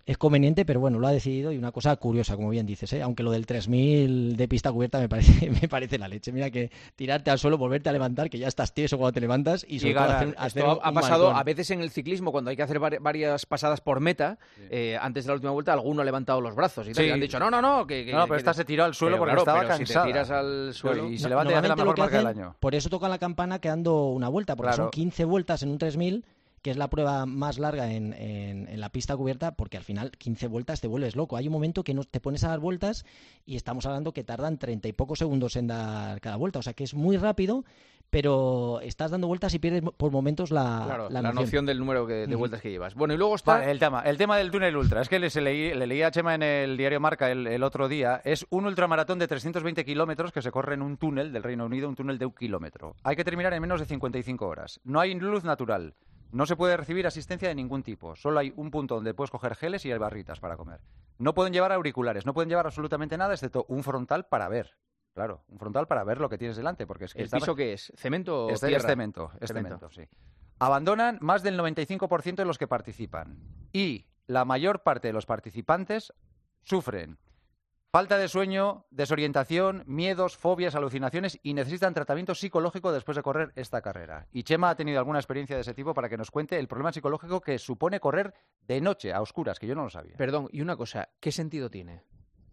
es 0.06 0.18
conveniente, 0.18 0.66
pero 0.66 0.80
bueno, 0.80 1.00
lo 1.00 1.08
ha 1.08 1.12
decidido 1.12 1.52
y 1.52 1.58
una 1.58 1.72
cosa 1.72 1.96
curiosa, 1.96 2.36
como 2.36 2.50
bien 2.50 2.66
dices, 2.66 2.92
¿eh? 2.94 3.02
aunque 3.02 3.24
lo 3.24 3.32
del 3.32 3.46
3000 3.46 4.36
de 4.36 4.48
pista 4.48 4.72
cubierta 4.72 5.00
me 5.00 5.08
parece, 5.08 5.50
me 5.62 5.68
parece 5.68 5.98
la 5.98 6.08
leche. 6.08 6.32
Mira 6.32 6.50
que 6.50 6.72
tirarte 6.96 7.32
al 7.32 7.40
suelo, 7.40 7.58
volverte 7.58 7.90
a 7.90 7.92
levantar, 7.92 8.30
que 8.30 8.40
ya 8.40 8.48
estás 8.48 8.74
tieso 8.74 8.98
cuando 8.98 9.14
te 9.14 9.22
levantas 9.22 9.66
y, 9.68 9.80
sobre 9.80 9.94
Esto 9.94 10.80
ha 10.84 10.92
pasado 10.92 11.32
a 11.32 11.44
veces 11.44 11.72
en 11.72 11.82
el 11.82 11.92
ciclismo, 11.92 12.32
cuando 12.32 12.50
hay 12.50 12.56
que 12.56 12.64
hacer 12.64 12.80
varias 12.80 13.46
pasadas 13.46 13.82
por 13.82 14.00
meta, 14.00 14.38
eh, 14.70 14.98
antes 15.00 15.26
de 15.26 15.30
la 15.30 15.36
última 15.36 15.52
vuelta, 15.52 15.74
alguno 15.74 16.02
ha 16.02 16.06
levantado 16.06 16.42
los 16.42 16.56
brazos 16.56 16.88
y, 16.88 17.10
han 17.10 17.20
dicho, 17.20 17.40
no, 17.40 17.52
no, 17.52 17.62
no. 17.62 17.86
Que, 17.86 18.12
no, 18.12 18.26
pero 18.26 18.38
esta 18.38 18.54
se 18.54 18.66
tiró 18.66 18.86
al 18.86 18.96
suelo 18.96 19.18
porque 19.18 19.36
estaba 19.36 19.68
cansada. 19.68 20.06
Si 20.06 20.08
te 20.08 20.14
tiras 20.14 20.32
al 20.32 20.74
suelo 20.74 21.08
y 21.08 21.18
se 21.18 21.30
levanta 21.30 21.54
y 21.54 21.56
hace 21.56 21.68
la 21.68 21.76
mejor 21.76 21.98
marca 21.98 22.18
del 22.18 22.28
año. 22.28 22.56
Por 22.60 22.76
eso 22.76 22.90
toca 23.02 23.10
la 23.10 23.18
campana 23.18 23.58
quedando 23.58 24.10
una 24.10 24.30
vuelta, 24.30 24.56
porque 24.56 24.74
son 24.74 24.92
15 24.92 25.26
vueltas 25.26 25.64
en 25.64 25.70
un 25.70 25.80
3000 25.80 26.24
que 26.62 26.72
es 26.72 26.78
la 26.78 26.90
prueba 26.90 27.26
más 27.26 27.58
larga 27.58 27.92
en, 27.92 28.14
en, 28.14 28.80
la 28.80 28.90
pista 28.90 29.18
cubierta, 29.18 29.56
porque 29.56 29.78
al 29.78 29.84
final 29.84 30.12
15 30.12 30.48
vueltas 30.48 30.82
te 30.82 30.88
vuelves 30.88 31.16
loco. 31.16 31.38
Hay 31.38 31.48
un 31.48 31.54
momento 31.54 31.84
que 31.84 31.94
no, 31.94 32.04
te 32.04 32.20
pones 32.20 32.44
a 32.44 32.50
dar 32.50 32.60
vueltas 32.60 33.06
y 33.46 33.56
estamos 33.56 33.86
hablando 33.86 34.14
que 34.14 34.24
tardan 34.24 34.58
30 34.58 34.88
y 34.88 34.94
pocos 34.94 35.20
segundos 35.20 35.56
en 35.56 35.68
dar 35.68 36.22
cada 36.22 36.36
vuelta. 36.36 36.60
O 36.60 36.62
sea 36.62 36.74
que 36.74 36.84
es 36.84 36.94
muy 36.94 37.18
rápido, 37.18 37.66
pero 38.12 38.80
estás 38.82 39.10
dando 39.10 39.28
vueltas 39.28 39.54
y 39.56 39.60
pierdes 39.60 39.82
por 39.98 40.12
momentos 40.12 40.52
la, 40.52 41.08
la, 41.10 41.22
noción. 41.32 41.66
del 41.66 41.80
número 41.80 42.06
de 42.06 42.36
vueltas 42.36 42.62
que 42.62 42.70
llevas. 42.70 42.94
Bueno, 42.94 43.14
y 43.14 43.18
luego 43.18 43.36
está... 43.36 43.70
el, 43.72 43.80
tema, 43.80 44.02
el 44.02 44.18
tema 44.18 44.38
del 44.38 44.52
túnel 44.52 44.76
ultra. 44.76 45.02
Es 45.02 45.10
que 45.10 45.18
le, 45.18 45.30
leí, 45.30 45.74
le 45.74 45.88
leí 45.88 46.04
a 46.04 46.12
Chema 46.12 46.36
en 46.36 46.44
el 46.44 46.78
diario 46.78 47.00
Marca 47.00 47.32
el, 47.32 47.48
el 47.48 47.64
otro 47.64 47.88
día. 47.88 48.22
Es 48.24 48.46
un 48.50 48.66
ultramaratón 48.66 49.18
de 49.18 49.28
320 49.28 49.84
kilómetros 49.86 50.32
que 50.32 50.42
se 50.42 50.52
corre 50.52 50.76
en 50.76 50.82
un 50.82 50.98
túnel 50.98 51.32
del 51.32 51.42
Reino 51.42 51.66
Unido, 51.66 51.90
un 51.90 51.96
túnel 51.96 52.20
de 52.20 52.26
un 52.26 52.34
kilómetro. 52.34 52.96
Hay 53.04 53.16
que 53.16 53.24
terminar 53.24 53.54
en 53.54 53.62
menos 53.62 53.80
de 53.80 53.86
55 53.86 54.46
horas. 54.46 54.80
No 54.84 55.00
hay 55.00 55.14
luz 55.16 55.44
natural. 55.44 55.96
No 56.32 56.46
se 56.46 56.56
puede 56.56 56.78
recibir 56.78 57.06
asistencia 57.06 57.50
de 57.50 57.56
ningún 57.56 57.84
tipo. 57.84 58.16
Solo 58.16 58.40
hay 58.40 58.54
un 58.56 58.72
punto 58.72 58.96
donde 58.96 59.14
puedes 59.14 59.32
coger 59.32 59.56
geles 59.56 59.86
y 59.86 59.92
hay 59.92 59.98
barritas 59.98 60.40
para 60.40 60.56
comer. 60.56 60.80
No 61.18 61.34
pueden 61.34 61.54
llevar 61.54 61.72
auriculares, 61.72 62.26
no 62.26 62.34
pueden 62.34 62.50
llevar 62.50 62.66
absolutamente 62.66 63.18
nada 63.18 63.34
excepto 63.34 63.66
un 63.68 63.84
frontal 63.84 64.26
para 64.26 64.48
ver. 64.48 64.78
Claro, 65.14 65.44
un 65.50 65.60
frontal 65.60 65.88
para 65.88 66.04
ver 66.06 66.20
lo 66.22 66.30
que 66.30 66.38
tienes 66.38 66.56
delante. 66.56 66.88
Porque 66.88 67.06
es 67.06 67.14
que 67.14 67.24
¿El 67.24 67.30
piso 67.30 67.54
qué 67.54 67.74
es? 67.74 67.92
¿Cemento 67.96 68.46
o 68.46 68.50
es, 68.50 68.62
tierra? 68.62 68.78
Es 68.78 68.86
cemento, 68.86 69.32
es 69.42 69.52
cemento, 69.52 69.90
sí. 69.92 70.04
Abandonan 70.60 71.18
más 71.22 71.44
del 71.44 71.60
95% 71.60 72.36
de 72.36 72.46
los 72.46 72.58
que 72.58 72.68
participan. 72.68 73.38
Y 73.74 74.06
la 74.28 74.46
mayor 74.46 74.84
parte 74.84 75.10
de 75.10 75.14
los 75.14 75.26
participantes 75.26 76.14
sufren 76.64 77.18
Falta 77.94 78.18
de 78.18 78.30
sueño, 78.30 78.86
desorientación, 78.90 79.84
miedos, 79.86 80.38
fobias, 80.38 80.76
alucinaciones 80.76 81.38
y 81.44 81.54
necesitan 81.54 81.94
tratamiento 81.94 82.34
psicológico 82.34 82.94
después 82.94 83.18
de 83.18 83.22
correr 83.22 83.52
esta 83.58 83.82
carrera. 83.82 84.30
Y 84.32 84.44
Chema 84.44 84.70
ha 84.70 84.78
tenido 84.78 84.98
alguna 84.98 85.20
experiencia 85.20 85.58
de 85.58 85.64
ese 85.64 85.74
tipo 85.74 85.94
para 85.94 86.08
que 86.08 86.16
nos 86.16 86.32
cuente 86.32 86.58
el 86.58 86.70
problema 86.70 86.94
psicológico 86.94 87.42
que 87.42 87.60
supone 87.60 88.00
correr 88.00 88.34
de 88.66 88.80
noche, 88.80 89.12
a 89.12 89.20
oscuras, 89.20 89.60
que 89.60 89.68
yo 89.68 89.76
no 89.76 89.84
lo 89.84 89.90
sabía. 89.90 90.16
Perdón, 90.16 90.48
y 90.54 90.62
una 90.62 90.78
cosa, 90.78 91.10
¿qué 91.20 91.34
sentido 91.34 91.70
tiene? 91.70 92.06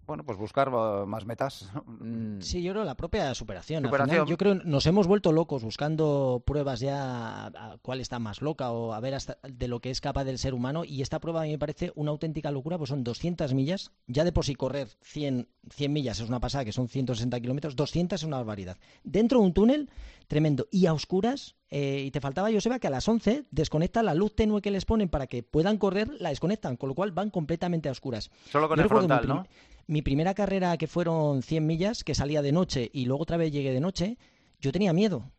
Bueno, 0.08 0.24
pues 0.24 0.38
buscar 0.38 0.70
uh, 0.70 1.06
más 1.06 1.24
metas. 1.24 1.70
Mm. 1.98 2.40
Sí, 2.40 2.62
yo 2.62 2.72
creo 2.72 2.84
la 2.84 2.94
propia 2.94 3.34
superación. 3.34 3.82
superación. 3.82 4.26
yo 4.26 4.36
creo 4.36 4.54
nos 4.54 4.86
hemos 4.86 5.08
vuelto 5.08 5.32
locos 5.32 5.64
buscando 5.64 6.42
pruebas 6.46 6.78
ya 6.78 7.46
a 7.46 7.78
cuál 7.82 8.00
está 8.00 8.20
más 8.20 8.40
loca 8.40 8.70
o 8.70 8.92
a 8.92 9.00
ver 9.00 9.14
hasta 9.14 9.38
de 9.42 9.66
lo 9.66 9.80
que 9.80 9.90
es 9.90 10.00
capaz 10.00 10.24
del 10.24 10.38
ser 10.38 10.54
humano 10.54 10.84
y 10.84 11.02
esta 11.02 11.18
prueba 11.18 11.40
a 11.40 11.44
mí 11.44 11.50
me 11.50 11.58
parece 11.58 11.92
una 11.96 12.12
auténtica 12.12 12.52
locura, 12.52 12.78
pues 12.78 12.90
son 12.90 13.02
200 13.02 13.52
millas, 13.52 13.90
ya 14.06 14.22
de 14.22 14.30
por 14.30 14.44
sí 14.44 14.54
correr 14.54 14.88
100, 15.02 15.48
100 15.70 15.92
millas 15.92 16.20
es 16.20 16.28
una 16.28 16.38
pasada, 16.38 16.64
que 16.64 16.72
son 16.72 16.88
160 16.88 17.40
kilómetros, 17.40 17.74
200 17.74 18.20
es 18.20 18.24
una 18.24 18.36
barbaridad. 18.36 18.76
Dentro 19.02 19.40
de 19.40 19.46
un 19.46 19.52
túnel 19.52 19.90
tremendo 20.28 20.68
y 20.70 20.86
a 20.86 20.92
oscuras 20.92 21.56
eh, 21.70 22.04
y 22.06 22.10
te 22.10 22.20
faltaba, 22.20 22.52
Joseba, 22.52 22.78
que 22.78 22.86
a 22.86 22.90
las 22.90 23.08
11 23.08 23.46
desconecta 23.50 24.02
la 24.02 24.14
luz 24.14 24.34
tenue 24.34 24.62
que 24.62 24.70
les 24.70 24.84
ponen 24.84 25.08
para 25.08 25.26
que 25.26 25.42
puedan 25.42 25.76
correr, 25.76 26.08
la 26.20 26.28
desconectan, 26.28 26.76
con 26.76 26.88
lo 26.88 26.94
cual 26.94 27.12
van 27.12 27.30
completamente 27.30 27.88
a 27.88 27.92
oscuras. 27.92 28.30
Solo 28.50 28.68
con 28.68 28.78
el 28.78 28.88
frontal, 28.88 29.26
¿no? 29.26 29.46
Mi 29.86 30.02
primera 30.02 30.34
carrera, 30.34 30.76
que 30.76 30.86
fueron 30.86 31.42
100 31.42 31.66
millas, 31.66 32.04
que 32.04 32.14
salía 32.14 32.42
de 32.42 32.52
noche 32.52 32.90
y 32.92 33.06
luego 33.06 33.22
otra 33.22 33.38
vez 33.38 33.50
llegué 33.52 33.72
de 33.72 33.80
noche, 33.80 34.18
yo 34.60 34.70
tenía 34.70 34.92
miedo. 34.92 35.30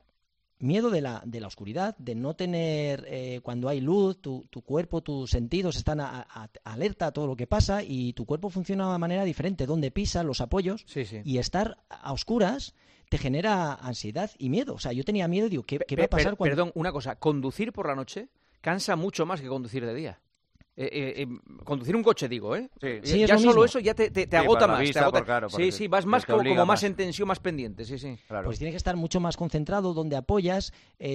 Miedo 0.62 0.90
de 0.90 1.00
la, 1.02 1.22
de 1.26 1.40
la 1.40 1.48
oscuridad, 1.48 1.96
de 2.00 2.16
no 2.16 2.36
tener, 2.36 3.06
eh, 3.08 3.40
cuando 3.44 3.70
hay 3.70 3.80
luz, 3.80 4.22
tu, 4.22 4.46
tu, 4.50 4.62
cuerpo, 4.62 5.02
tus 5.02 5.30
sentidos 5.30 5.78
están 5.78 6.02
alerta 6.66 7.08
a 7.08 7.12
todo 7.12 7.28
lo 7.28 7.38
que 7.38 7.48
pasa 7.48 7.82
y 7.82 8.12
tu 8.12 8.26
cuerpo 8.26 8.50
funciona 8.50 8.92
de 8.92 8.98
manera 8.98 9.24
diferente, 9.24 9.66
donde 9.66 9.90
pisa, 9.90 10.22
los 10.24 10.42
apoyos, 10.42 10.86
y 11.24 11.38
estar 11.38 11.78
a 11.88 12.12
oscuras 12.12 12.74
te 13.10 13.18
genera 13.18 13.74
ansiedad 13.74 14.32
y 14.38 14.50
miedo. 14.50 14.76
O 14.76 14.80
sea, 14.80 14.94
yo 14.94 15.04
tenía 15.04 15.28
miedo 15.28 15.48
y 15.48 15.50
digo, 15.50 15.64
¿qué, 15.64 15.78
va 15.78 16.06
a 16.06 16.08
pasar 16.08 16.38
cuando...? 16.38 16.56
Perdón, 16.56 16.72
una 16.76 16.92
cosa, 16.92 17.16
conducir 17.18 17.74
por 17.74 17.88
la 17.88 17.96
noche 17.96 18.30
cansa 18.62 18.96
mucho 18.96 19.26
más 19.26 19.42
que 19.42 19.48
conducir 19.48 19.86
de 19.86 19.94
día. 19.94 20.20
Eh, 20.82 21.28
conducir 21.64 21.96
un 21.96 22.04
coche, 22.04 22.30
digo, 22.30 22.56
¿eh? 22.56 22.70
Sí. 23.04 23.20
ya 23.26 23.38
solo 23.38 23.66
eso 23.66 23.80
ya 23.80 23.94
te, 23.94 24.38
agota 24.38 24.68
más. 24.68 24.90
sí, 25.56 25.72
sí, 25.72 25.88
vas 25.88 26.06
más 26.06 26.26
como, 26.26 26.66
más. 26.66 26.84
en 26.84 26.96
tensión, 26.96 27.28
más 27.28 27.40
pendiente, 27.40 27.86
sí, 27.86 27.98
sí. 27.98 28.18
Pues 28.44 28.58
tienes 28.58 28.74
que 28.74 28.78
estar 28.78 28.96
mucho 28.96 29.20
más 29.20 29.38
concentrado 29.38 29.94
donde 29.94 30.16
apoyas, 30.16 30.74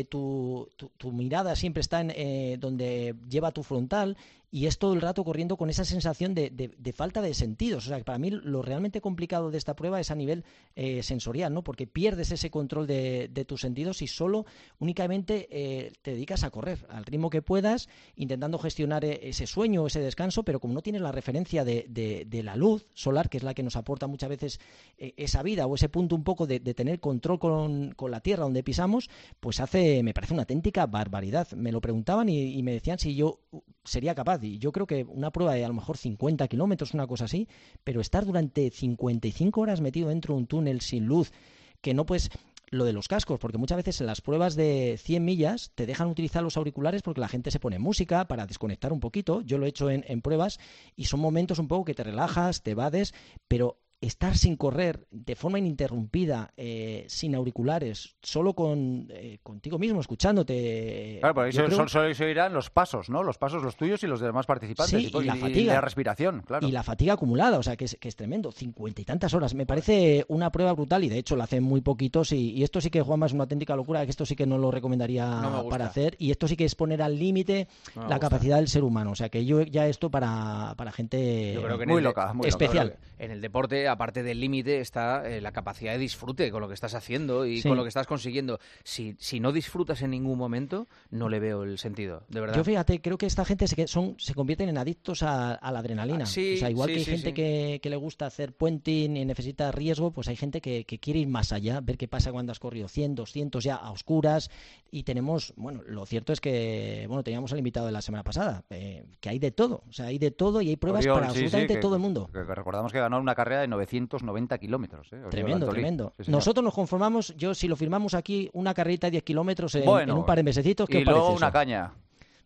tu, 0.09 0.69
tu, 0.77 1.13
mirada 1.13 1.57
siempre 1.57 1.81
está 1.81 2.01
en 2.01 2.61
donde 2.61 3.15
lleva 3.29 3.53
tu 3.53 3.63
frontal 3.63 4.17
y 4.55 4.69
es 4.69 4.79
todo 4.79 4.95
el 4.95 5.01
rato 5.01 5.25
corriendo 5.25 5.57
con 5.57 5.69
esa 5.69 5.85
sensación 5.85 6.33
de, 6.33 6.49
de, 6.49 6.93
falta 6.93 7.21
de 7.21 7.35
sentidos. 7.35 7.87
O 7.87 7.89
sea, 7.89 7.99
que 7.99 8.05
para 8.05 8.19
mí 8.19 8.31
lo 8.31 8.63
realmente 8.63 9.01
complicado 9.01 9.51
de 9.51 9.59
esta 9.59 9.75
prueba 9.75 9.99
es 9.99 10.13
a 10.13 10.15
nivel 10.15 10.45
eh, 10.77 11.03
sensorial, 11.03 11.53
¿no? 11.53 11.65
Porque 11.65 11.89
pierdes 11.89 12.31
ese 12.31 12.51
control 12.51 12.87
de, 12.87 13.29
de 13.33 13.45
tus 13.45 13.63
sentidos 13.63 14.01
y 14.01 14.07
solo 14.07 14.47
únicamente 14.79 15.49
eh, 15.51 15.91
te 16.03 16.13
dedicas 16.13 16.45
a 16.45 16.51
correr 16.51 16.87
al 16.89 17.05
ritmo 17.05 17.31
que 17.31 17.43
puedas, 17.43 17.89
intentando 18.15 18.61
gestionar 18.61 19.05
eh, 19.05 19.19
ese 19.25 19.49
sueño, 19.55 19.87
ese 19.87 20.01
descanso, 20.01 20.43
pero 20.43 20.61
como 20.61 20.75
no 20.75 20.83
tienes 20.83 21.03
la 21.03 21.13
referencia 21.13 21.65
de, 21.65 21.87
de 21.89 22.43
la 22.43 22.57
luz 22.57 22.87
solar, 22.95 23.29
que 23.29 23.39
es 23.39 23.43
la 23.43 23.55
que 23.55 23.63
nos 23.63 23.77
aporta 23.77 24.07
muchas 24.07 24.29
veces 24.29 24.61
esa 24.99 25.43
vida 25.43 25.67
o 25.67 25.75
ese 25.75 25.89
punto 25.89 26.17
un 26.17 26.25
poco 26.25 26.47
de, 26.47 26.61
tener 26.61 27.01
control 27.01 27.39
con, 27.39 27.93
con, 27.93 28.11
la 28.11 28.21
tierra 28.21 28.45
donde 28.45 28.63
pisamos, 28.63 29.09
pues 29.41 29.61
hace, 29.61 30.03
me 30.03 30.13
parece 30.15 30.35
una 30.35 30.43
auténtica 30.43 30.87
barbaridad. 30.87 31.51
Me 31.53 31.73
lo 31.73 31.81
preguntaban 31.81 32.29
y, 32.29 32.63
me 32.63 32.73
decían 32.73 32.99
si 32.99 33.15
yo 33.15 33.41
sería 33.85 34.15
capaz 34.15 34.43
y 34.43 34.59
yo 34.59 34.73
creo 34.73 34.87
que 34.87 35.05
una 35.05 35.31
prueba 35.31 35.55
de 35.55 35.65
a 35.65 35.69
lo 35.69 35.75
mejor 35.75 35.97
50 35.97 36.49
kilómetros, 36.49 36.95
una 36.95 37.07
cosa 37.07 37.27
así, 37.27 37.49
pero 37.85 38.01
estar 38.01 38.25
durante 38.25 38.71
55 38.71 39.61
horas 39.61 39.81
metido 39.81 40.09
dentro 40.09 40.35
de 40.35 40.41
un 40.41 40.47
túnel 40.47 40.81
sin 40.81 41.07
luz, 41.07 41.33
que 41.81 41.95
no 41.95 42.07
puedes 42.07 42.31
lo 42.75 42.85
de 42.85 42.93
los 42.93 43.09
cascos, 43.09 43.39
porque 43.39 43.59
muchas 43.59 43.77
veces 43.77 44.01
en 44.01 44.07
las 44.07 44.21
pruebas 44.21 44.57
de 44.57 44.99
100 45.03 45.25
millas 45.25 45.73
te 45.75 45.87
dejan 45.87 46.09
utilizar 46.09 46.43
los 46.43 46.57
auriculares 46.57 47.03
porque 47.03 47.21
la 47.21 47.29
gente 47.29 47.51
se 47.51 47.61
pone 47.61 47.79
música 47.79 48.27
para 48.27 48.47
desconectar 48.47 48.93
un 48.93 49.01
poquito. 49.01 49.41
Yo 49.43 49.59
lo 49.59 49.67
he 49.67 49.71
hecho 49.71 49.91
en, 49.91 50.05
en 50.09 50.21
pruebas 50.21 50.59
y 50.97 51.07
son 51.07 51.21
momentos 51.21 51.59
un 51.59 51.69
poco 51.69 51.85
que 51.85 51.95
te 51.95 52.05
relajas, 52.05 52.63
te 52.63 52.75
vades, 52.75 53.15
pero 53.49 53.79
estar 54.07 54.37
sin 54.37 54.57
correr, 54.57 55.07
de 55.11 55.35
forma 55.35 55.59
ininterrumpida, 55.59 56.53
eh, 56.57 57.05
sin 57.09 57.35
auriculares, 57.35 58.17
solo 58.23 58.55
con 58.55 59.09
eh, 59.11 59.39
contigo 59.43 59.79
mismo, 59.79 60.01
escuchándote. 60.01 61.19
Claro, 61.21 61.35
por 61.35 61.45
ahí 61.45 61.53
solo, 61.53 61.89
se 61.89 62.25
oirán 62.25 62.53
los 62.53 62.71
pasos, 62.71 63.11
¿no? 63.11 63.23
Los 63.23 63.39
pasos, 63.39 63.63
los 63.63 63.77
tuyos 63.77 64.03
y 64.03 64.07
los 64.07 64.21
demás 64.21 64.47
participantes. 64.47 65.03
y, 65.03 65.25
la 65.25 65.37
fatiga. 65.37 65.75
la 65.75 65.81
respiración, 65.81 66.43
claro. 66.47 66.67
Y 66.67 66.73
la 66.73 66.83
fatiga 66.83 67.15
acumulada, 67.15 67.59
o 67.59 67.63
sea, 67.63 67.77
que 67.77 67.87
es, 67.87 67.97
que 68.01 68.09
es 68.09 68.17
tremendo. 68.17 68.53
Cincuenta 68.53 69.01
y 69.01 69.05
tantas 69.05 69.35
horas. 69.35 69.55
Me 69.55 69.67
parece 69.67 70.25
una 70.29 70.51
prueba 70.51 70.73
brutal 70.73 71.05
y 71.05 71.09
de 71.09 71.19
hecho 71.19 71.37
la 71.37 71.45
hacen 71.45 71.63
muy 71.63 71.81
poquitos. 71.81 72.33
Y, 72.33 72.63
esto 72.63 72.81
sí 72.81 72.91
que, 72.91 73.03
Juanma, 73.03 73.27
es 73.27 73.33
una 73.33 73.45
auténtica 73.45 73.77
locura, 73.77 74.05
que 74.05 74.11
esto 74.11 74.27
sí 74.27 74.37
que 74.37 74.47
no 74.47 74.59
lo 74.59 74.71
recomendaría 74.71 75.43
para 75.71 75.87
hacer. 75.87 76.17
Y 76.19 76.31
esto 76.31 76.49
sí 76.49 76.57
que 76.57 76.65
es 76.65 76.75
poner 76.75 77.03
al 77.03 77.19
límite 77.19 77.69
la 78.09 78.19
capacidad 78.19 78.57
del 78.57 78.69
ser 78.69 78.85
humano. 78.85 79.13
O 79.13 79.15
sea, 79.15 79.29
que 79.29 79.45
yo 79.45 79.63
ya 79.63 79.87
esto 79.87 80.11
para, 80.11 80.75
para 80.77 80.93
gente 80.93 81.59
muy 81.87 82.03
loca, 82.03 82.33
muy 82.33 82.49
especial. 82.49 82.97
En 83.19 83.31
el 83.31 83.41
deporte 83.41 83.89
aparte 83.95 84.23
del 84.23 84.41
límite, 84.41 84.81
está 84.81 85.29
eh, 85.29 85.41
la 85.41 85.53
capacidad 85.53 85.93
de 85.93 85.99
disfrute 85.99 86.51
con 86.51 86.61
lo 86.61 86.69
que 86.69 86.75
estás 86.75 86.95
haciendo 86.95 87.47
y 87.47 87.63
con 87.63 87.77
lo 87.77 87.83
que 87.83 87.89
estás 87.89 88.07
consiguiendo. 88.07 88.61
Si, 88.83 89.17
si 89.19 89.41
no 89.41 89.53
disfrutas 89.53 90.03
en 90.03 90.11
ningún 90.11 90.39
momento, 90.39 90.87
no 91.11 91.29
le 91.29 91.41
veo 91.41 91.65
el 91.65 91.79
sentido, 91.79 92.25
de 92.29 92.41
verdad. 92.41 92.57
Yo 92.57 92.65
fíjate, 92.65 93.01
creo 93.01 93.19
que 93.19 93.27
esta 93.27 93.45
gente 93.45 93.67
se, 93.67 93.87
son, 93.87 94.17
se 94.19 94.35
convierten 94.35 94.69
en 94.69 94.79
adictos 94.79 95.23
a, 95.23 95.59
la 95.63 95.79
adrenalina. 95.79 96.25
o 96.25 96.27
sea, 96.27 96.71
igual 96.71 96.89
que 96.89 96.97
hay 96.97 97.05
gente 97.05 97.35
que, 97.35 97.81
que, 97.83 97.91
le 97.91 97.97
gusta 97.97 98.27
hacer 98.27 98.53
puenting 98.53 99.17
y 99.17 99.25
necesita 99.25 99.73
riesgo, 99.73 100.11
pues 100.13 100.29
hay 100.29 100.37
gente 100.37 100.61
que, 100.61 100.85
que 100.85 100.99
quiere 100.99 101.21
ir 101.21 101.29
más 101.29 101.53
allá, 101.53 101.81
ver 101.81 101.97
qué 101.97 102.09
pasa 102.09 102.33
cuando 102.33 102.53
has 102.53 102.59
corrido 102.59 102.89
100, 102.89 103.15
200 103.15 103.65
ya 103.65 103.77
a 103.77 103.91
oscuras. 103.91 104.51
Y 104.91 105.03
tenemos, 105.03 105.53
bueno, 105.57 105.83
lo 105.87 106.07
cierto 106.07 106.33
es 106.33 106.41
que, 106.41 107.05
bueno, 107.09 107.25
teníamos 107.25 107.51
al 107.53 107.59
invitado 107.59 107.87
de 107.87 107.93
la 107.93 108.01
semana 108.01 108.23
pasada, 108.23 108.63
eh, 108.71 109.05
que 109.21 109.29
hay 109.29 109.41
de 109.41 109.51
todo. 109.51 109.83
O 109.89 109.93
sea, 109.93 110.07
hay 110.07 110.19
de 110.19 110.31
todo 110.31 110.63
y 110.63 110.69
hay 110.69 110.77
pruebas 110.77 111.05
para 111.05 111.27
absolutamente 111.27 111.77
todo 111.79 111.97
el 111.97 112.01
mundo. 112.01 112.31
recordamos 112.33 112.93
que 112.93 113.01
ganó 113.01 113.19
una 113.19 113.35
carrera 113.35 113.61
de 113.61 113.69
990 113.75 114.59
kilómetros. 114.59 115.13
¿eh? 115.13 115.23
Tremendo, 115.31 115.69
tremendo. 115.69 116.13
Nosotros 116.27 116.65
nos 116.65 116.75
conformamos, 116.75 117.35
yo 117.37 117.55
si 117.55 117.69
lo 117.69 117.77
firmamos 117.77 118.15
aquí, 118.15 118.49
una 118.53 118.73
carrerita 118.75 119.09
de 119.09 119.13
10 119.13 119.25
kilómetros 119.25 119.75
en, 119.75 120.11
un 120.11 120.25
par 120.25 120.37
de 120.37 120.43
mesecitos, 120.43 120.89
¿qué 120.89 121.01
y 121.01 121.05
luego 121.05 121.33
una 121.33 121.53
caña. 121.53 121.93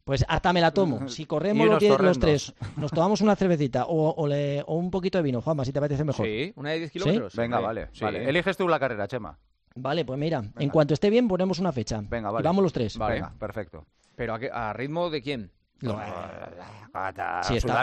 Pues 0.05 0.25
hasta 0.27 0.55
me 0.55 0.61
la 0.61 0.73
tomo. 0.73 1.01
Si 1.09 1.27
corremos 1.27 1.67
los, 1.67 2.01
los, 2.01 2.19
tres, 2.19 2.55
nos 2.77 2.91
tomamos 2.91 3.21
una 3.21 3.37
cervecita 3.37 3.85
o, 3.85 4.11
o, 4.11 4.75
un 4.75 4.91
poquito 4.91 5.19
de 5.19 5.23
vino, 5.23 5.43
Juanma, 5.43 5.65
si 5.65 5.73
te 5.73 5.81
parece 5.81 6.03
mejor. 6.03 6.25
Sí, 6.25 6.53
una 6.57 6.71
de 6.71 6.79
10 6.79 6.91
kilómetros. 6.93 7.37
Venga, 7.37 7.61
vale, 7.61 7.91
vale. 8.01 8.29
Eliges 8.29 8.57
tú 8.57 8.67
la 8.69 8.79
carrera, 8.79 9.07
Chema. 9.07 9.39
Vale, 9.75 10.05
pues 10.05 10.19
mira, 10.19 10.43
en 10.59 10.71
cuanto 10.71 10.95
esté 10.95 11.11
bien 11.11 11.29
ponemos 11.29 11.59
una 11.59 11.73
fecha. 11.73 12.01
Venga, 12.03 12.31
vale. 12.31 12.43
Y 12.43 12.47
vamos 12.47 12.63
los 12.63 12.73
tres. 12.73 12.99
Venga, 12.99 13.35
perfecto. 13.39 13.87
¿Pero 14.17 14.35
a, 14.35 14.71
a 14.71 14.73
ritmo 14.73 15.11
de 15.11 15.23
quién? 15.23 15.53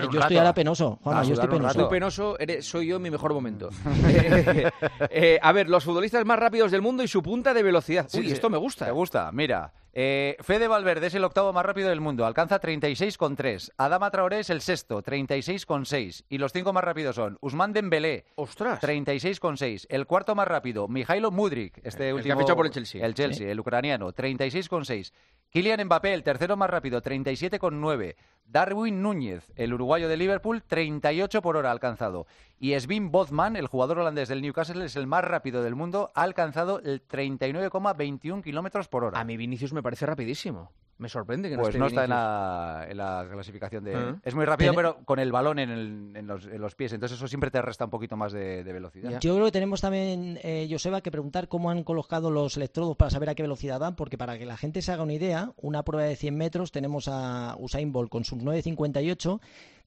Yo 0.10 0.20
estoy 0.20 0.38
ahora 0.38 0.54
penoso. 0.54 1.00
yo 1.04 1.34
estoy 1.34 1.48
penoso. 1.48 1.80
Tú 1.80 1.90
penoso 1.90 2.38
soy 2.62 2.88
yo 2.88 2.98
en 2.98 3.02
mi 3.02 3.12
mejor 3.12 3.34
momento. 3.34 3.70
Eh, 4.06 4.72
eh, 5.10 5.40
a 5.42 5.52
ver, 5.52 5.70
los 5.70 5.84
futbolistas 5.84 6.26
más 6.26 6.38
rápidos 6.38 6.72
del 6.72 6.82
mundo 6.82 7.04
y 7.04 7.08
su 7.08 7.22
punta 7.22 7.54
de 7.54 7.64
velocidad. 7.64 8.08
Uy, 8.14 8.32
esto 8.32 8.50
me 8.50 8.58
gusta. 8.58 8.86
Me 8.86 8.92
gusta, 8.92 9.32
mira. 9.32 9.74
Eh, 9.98 10.36
Fede 10.42 10.68
Valverde 10.68 11.08
es 11.08 11.16
el 11.16 11.24
octavo 11.24 11.54
más 11.54 11.66
rápido 11.66 11.88
del 11.88 12.02
mundo, 12.02 12.26
alcanza 12.26 12.60
36,3. 12.60 13.72
Adama 13.78 14.12
Traoré 14.12 14.42
es 14.42 14.50
el 14.50 14.60
sexto, 14.60 15.02
36,6. 15.02 16.26
Y 16.28 16.38
los 16.38 16.52
cinco 16.52 16.74
más 16.74 16.84
rápidos 16.84 17.16
son 17.16 17.38
Usman 17.40 17.72
Dembélé, 17.72 18.26
¡Ostras! 18.36 18.82
36,6. 18.82 19.86
El 19.88 20.06
cuarto 20.06 20.36
más 20.36 20.50
rápido, 20.50 20.90
Mijailo 20.90 21.32
Mudrik, 21.32 21.80
este 21.84 22.14
último... 22.14 22.36
Que 22.36 22.40
ha 22.40 22.44
fichado 22.44 22.58
por 22.58 22.66
el 22.66 22.74
Chelsea. 22.74 23.06
El 23.06 23.14
Chelsea, 23.14 23.50
el 23.50 23.60
ucraniano, 23.60 24.12
36,6. 24.14 25.14
Kylian 25.56 25.86
Mbappé, 25.86 26.14
el 26.14 26.22
tercero 26.22 26.58
más 26.58 26.70
rápido, 26.70 27.02
37,9. 27.02 28.18
Darwin 28.46 29.02
Núñez, 29.02 29.54
el 29.56 29.74
uruguayo 29.74 30.10
de 30.10 30.18
Liverpool, 30.18 30.62
38 30.62 31.42
por 31.42 31.56
hora 31.56 31.72
alcanzado. 31.72 32.28
Y 32.60 32.78
Svin 32.78 33.10
Bothman, 33.10 33.56
el 33.56 33.68
jugador 33.68 34.00
holandés 34.00 34.28
del 34.28 34.42
Newcastle, 34.42 34.84
es 34.84 34.98
el 34.98 35.08
más 35.08 35.24
rápido 35.24 35.64
del 35.64 35.76
mundo, 35.76 36.12
ha 36.14 36.24
alcanzado 36.24 36.82
el 36.84 37.08
39,21 37.08 38.44
kilómetros 38.44 38.90
por 38.90 39.06
hora. 39.06 39.18
A 39.18 39.24
mi 39.24 39.38
Vinicius 39.38 39.72
me 39.72 39.82
parece 39.82 40.06
rapidísimo. 40.06 40.74
Me 40.98 41.10
sorprende 41.10 41.50
que 41.50 41.58
no 41.58 41.64
pues 41.64 41.76
no 41.76 41.88
está 41.88 42.04
en 42.06 42.98
la, 42.98 43.28
clasificación 43.30 43.84
de... 43.84 43.96
Ah. 43.96 44.16
Es 44.24 44.34
muy 44.34 44.46
rápido, 44.46 44.74
pero 44.74 45.04
con 45.04 45.20
el 45.20 45.32
balón 45.32 45.60
en, 45.60 46.28
los, 46.28 46.76
pies. 46.76 46.94
Entonces 46.94 47.18
eso 47.18 47.28
siempre 47.28 47.52
te 47.52 47.62
resta 47.62 47.86
un 47.86 47.92
poquito 47.92 48.16
más 48.16 48.32
de, 48.32 48.64
velocidad. 48.64 49.20
Yo 49.20 49.34
creo 49.36 49.46
que 49.46 49.52
tenemos 49.52 49.82
también, 49.82 50.40
eh, 50.42 50.68
Joseba, 50.70 51.02
que 51.02 51.12
preguntar 51.12 51.50
cómo 51.50 51.70
han 51.70 51.84
colocado 51.84 52.32
los 52.32 52.56
electrodos 52.56 52.96
para 52.96 53.12
saber 53.12 53.30
a 53.30 53.36
qué 53.36 53.44
velocidad 53.44 53.80
van, 53.80 53.96
porque 53.96 54.18
para 54.18 54.38
que 54.38 54.46
la 54.46 54.56
gente 54.56 54.82
se 54.82 54.92
haga 54.92 55.04
una 55.04 55.14
idea, 55.14 55.52
una 55.58 55.84
prueba 55.84 56.08
de 56.08 56.16
100 56.16 56.38
metros 56.38 56.72
tenemos 56.72 57.10
a 57.10 57.56
Usain 57.60 57.92
Bolt 57.92 58.10
con 58.10 58.24
sus 58.24 58.40
9.58 58.40 59.42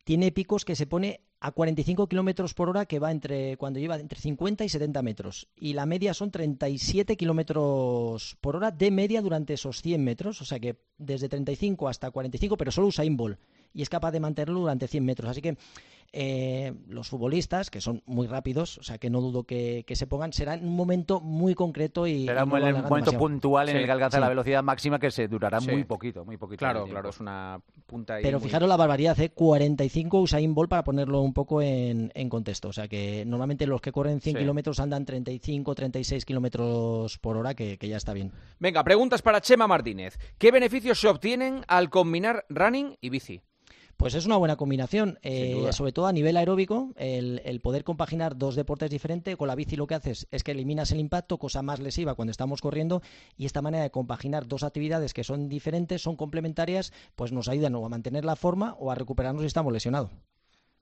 tiene 0.08 0.32
picos 0.32 0.64
que 0.64 0.74
se 0.74 0.86
pone 0.86 1.20
a 1.38 1.52
45 1.52 2.08
kilómetros 2.08 2.54
por 2.54 2.70
hora, 2.70 2.86
que 2.86 2.98
va 2.98 3.10
entre 3.10 3.58
cuando 3.58 3.78
lleva 3.78 3.96
entre 3.96 4.18
50 4.18 4.64
y 4.64 4.70
70 4.70 5.02
metros. 5.02 5.48
Y 5.54 5.74
la 5.74 5.84
media 5.84 6.14
son 6.14 6.30
37 6.30 7.14
kilómetros 7.18 8.34
por 8.40 8.56
hora 8.56 8.70
de 8.70 8.90
media 8.90 9.20
durante 9.20 9.52
esos 9.52 9.82
100 9.82 10.02
metros. 10.02 10.40
O 10.40 10.46
sea 10.46 10.58
que 10.60 10.80
desde 10.96 11.28
35 11.28 11.90
hasta 11.90 12.10
45, 12.10 12.56
pero 12.56 12.70
solo 12.70 12.86
usa 12.86 13.04
Bolt 13.10 13.38
y 13.74 13.82
es 13.82 13.90
capaz 13.90 14.12
de 14.12 14.20
mantenerlo 14.20 14.60
durante 14.60 14.88
100 14.88 15.04
metros. 15.04 15.30
Así 15.30 15.42
que 15.42 15.58
eh, 16.12 16.72
los 16.88 17.08
futbolistas, 17.08 17.70
que 17.70 17.80
son 17.80 18.02
muy 18.06 18.26
rápidos, 18.26 18.78
o 18.78 18.82
sea 18.82 18.98
que 18.98 19.10
no 19.10 19.20
dudo 19.20 19.44
que, 19.44 19.84
se 19.90 20.06
pongan, 20.06 20.32
será 20.32 20.54
en 20.54 20.64
un 20.64 20.74
momento 20.74 21.20
muy 21.20 21.54
concreto 21.54 22.06
y. 22.06 22.26
Será 22.26 22.44
un 22.44 22.50
momento 22.50 23.12
puntual 23.12 23.68
en 23.68 23.76
el 23.76 23.84
que 23.84 23.90
alcanza 23.92 24.18
la 24.20 24.28
velocidad 24.28 24.62
máxima 24.62 24.98
que 24.98 25.10
se 25.10 25.28
durará 25.28 25.60
muy 25.60 25.84
poquito, 25.84 26.24
muy 26.24 26.36
poquito. 26.36 26.58
Claro, 26.58 26.86
claro, 26.86 27.10
es 27.10 27.20
una 27.20 27.60
punta 27.86 28.14
ahí 28.14 28.22
Pero 28.22 28.40
fijaros 28.40 28.68
la 28.68 28.76
barbaridad, 28.76 29.18
¿eh? 29.20 29.30
45 29.30 30.20
Usain 30.20 30.54
Bolt 30.54 30.70
para 30.70 30.84
ponerlo 30.84 31.20
un 31.20 31.34
poco 31.34 31.60
en, 31.62 32.10
contexto. 32.28 32.68
O 32.68 32.72
sea 32.72 32.88
que 32.88 33.24
normalmente 33.26 33.66
los 33.66 33.80
que 33.80 33.92
corren 33.92 34.20
100 34.20 34.36
kilómetros 34.36 34.80
andan 34.80 35.04
35, 35.04 35.74
36 35.74 36.24
kilómetros 36.24 37.18
por 37.18 37.36
hora, 37.36 37.54
que, 37.54 37.78
que 37.78 37.88
ya 37.88 37.96
está 37.96 38.12
bien. 38.12 38.32
Venga, 38.58 38.82
preguntas 38.84 39.22
para 39.22 39.40
Chema 39.40 39.66
Martínez. 39.66 40.18
¿Qué 40.38 40.50
beneficios 40.50 41.00
se 41.00 41.08
obtienen 41.08 41.64
al 41.68 41.90
combinar 41.90 42.44
running 42.48 42.96
y 43.00 43.10
bici? 43.10 43.42
Pues 43.98 44.14
es 44.14 44.26
una 44.26 44.36
buena 44.36 44.54
combinación, 44.54 45.18
eh, 45.22 45.70
sobre 45.72 45.90
todo 45.90 46.06
a 46.06 46.12
nivel 46.12 46.36
aeróbico, 46.36 46.92
el, 46.94 47.60
poder 47.60 47.82
compaginar 47.82 48.38
dos 48.38 48.54
deportes 48.54 48.90
diferentes. 48.90 49.36
Con 49.36 49.48
la 49.48 49.56
bici 49.56 49.74
lo 49.74 49.88
que 49.88 49.96
haces 49.96 50.28
es 50.30 50.44
que 50.44 50.52
eliminas 50.52 50.92
el 50.92 51.00
impacto, 51.00 51.36
cosa 51.38 51.62
más 51.62 51.80
lesiva 51.80 52.14
cuando 52.14 52.30
estamos 52.30 52.60
corriendo, 52.60 53.02
y 53.36 53.44
esta 53.44 53.60
manera 53.60 53.82
de 53.82 53.90
compaginar 53.90 54.46
dos 54.46 54.62
actividades 54.62 55.14
que 55.14 55.24
son 55.24 55.48
diferentes, 55.48 56.00
son 56.00 56.14
complementarias, 56.14 56.92
pues 57.16 57.32
nos 57.32 57.48
ayudan 57.48 57.74
o 57.74 57.84
a 57.84 57.88
mantener 57.88 58.24
la 58.24 58.36
forma 58.36 58.76
o 58.78 58.92
a 58.92 58.94
recuperarnos 58.94 59.42
si 59.42 59.48
estamos 59.48 59.72
lesionados. 59.72 60.12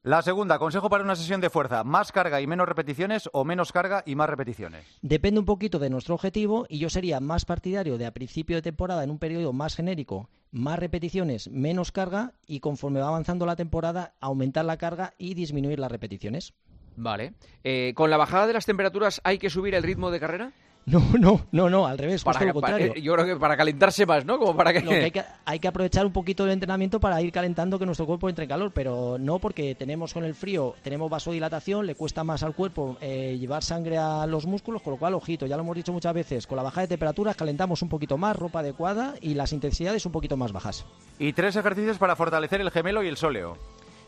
La 0.06 0.22
segunda, 0.22 0.60
consejo 0.60 0.88
para 0.88 1.02
una 1.02 1.16
sesión 1.16 1.40
de 1.40 1.50
fuerza, 1.50 1.82
más 1.82 2.12
carga 2.12 2.40
y 2.40 2.46
menos 2.46 2.68
repeticiones 2.68 3.28
o 3.32 3.44
menos 3.44 3.72
carga 3.72 4.04
y 4.06 4.14
más 4.14 4.30
repeticiones. 4.30 4.86
Depende 5.02 5.40
un 5.40 5.46
poquito 5.46 5.80
de 5.80 5.90
nuestro 5.90 6.14
objetivo 6.14 6.64
y 6.68 6.78
yo 6.78 6.88
sería 6.88 7.18
más 7.18 7.44
partidario 7.44 7.98
de 7.98 8.06
a 8.06 8.12
principio 8.12 8.54
de 8.54 8.62
temporada 8.62 9.02
en 9.02 9.10
un 9.10 9.18
periodo 9.18 9.52
más 9.52 9.74
genérico, 9.74 10.30
más 10.52 10.78
repeticiones, 10.78 11.50
menos 11.50 11.90
carga 11.90 12.34
y 12.46 12.60
conforme 12.60 13.00
va 13.00 13.08
avanzando 13.08 13.46
la 13.46 13.56
temporada 13.56 14.14
aumentar 14.20 14.64
la 14.64 14.76
carga 14.76 15.12
y 15.18 15.34
disminuir 15.34 15.80
las 15.80 15.90
repeticiones. 15.90 16.54
Vale. 16.94 17.34
Eh, 17.64 17.92
¿Con 17.96 18.08
la 18.08 18.16
bajada 18.16 18.46
de 18.46 18.52
las 18.52 18.64
temperaturas 18.64 19.20
hay 19.24 19.38
que 19.38 19.50
subir 19.50 19.74
el 19.74 19.82
ritmo 19.82 20.12
de 20.12 20.20
carrera? 20.20 20.52
No, 20.86 21.02
no, 21.18 21.40
no, 21.50 21.68
no, 21.68 21.84
al 21.84 21.98
revés, 21.98 22.22
justo 22.22 22.44
lo 22.44 22.52
contrario. 22.52 22.94
yo 22.94 23.12
creo 23.14 23.26
que 23.26 23.36
para 23.36 23.56
calentarse 23.56 24.06
más, 24.06 24.24
¿no? 24.24 24.38
Como 24.38 24.56
para 24.56 24.72
que... 24.72 24.78
hay, 24.88 25.10
que... 25.10 25.24
hay 25.44 25.58
que 25.58 25.66
aprovechar 25.66 26.06
un 26.06 26.12
poquito 26.12 26.44
del 26.44 26.52
entrenamiento 26.52 27.00
para 27.00 27.20
ir 27.20 27.32
calentando 27.32 27.76
que 27.76 27.84
nuestro 27.84 28.06
cuerpo 28.06 28.28
entre 28.28 28.44
en 28.44 28.48
calor, 28.48 28.70
pero 28.72 29.16
no 29.18 29.40
porque 29.40 29.74
tenemos 29.74 30.14
con 30.14 30.22
el 30.22 30.36
frío, 30.36 30.76
tenemos 30.84 31.10
vasodilatación, 31.10 31.86
le 31.86 31.96
cuesta 31.96 32.22
más 32.22 32.44
al 32.44 32.54
cuerpo 32.54 32.96
eh, 33.00 33.36
llevar 33.36 33.64
sangre 33.64 33.98
a 33.98 34.26
los 34.26 34.46
músculos, 34.46 34.80
con 34.80 34.92
lo 34.92 34.98
cual, 34.98 35.14
ojito, 35.14 35.46
ya 35.46 35.56
lo 35.56 35.64
hemos 35.64 35.74
dicho 35.74 35.92
muchas 35.92 36.14
veces, 36.14 36.46
con 36.46 36.54
la 36.54 36.62
bajada 36.62 36.82
de 36.82 36.88
temperaturas 36.88 37.34
calentamos 37.34 37.82
un 37.82 37.88
poquito 37.88 38.16
más, 38.16 38.36
ropa 38.36 38.60
adecuada 38.60 39.14
y 39.20 39.34
las 39.34 39.52
intensidades 39.52 40.06
un 40.06 40.12
poquito 40.12 40.36
más 40.36 40.52
bajas. 40.52 40.86
Y 41.18 41.32
tres 41.32 41.56
ejercicios 41.56 41.98
para 41.98 42.14
fortalecer 42.14 42.60
el 42.60 42.70
gemelo 42.70 43.02
y 43.02 43.08
el 43.08 43.16
sóleo. 43.16 43.58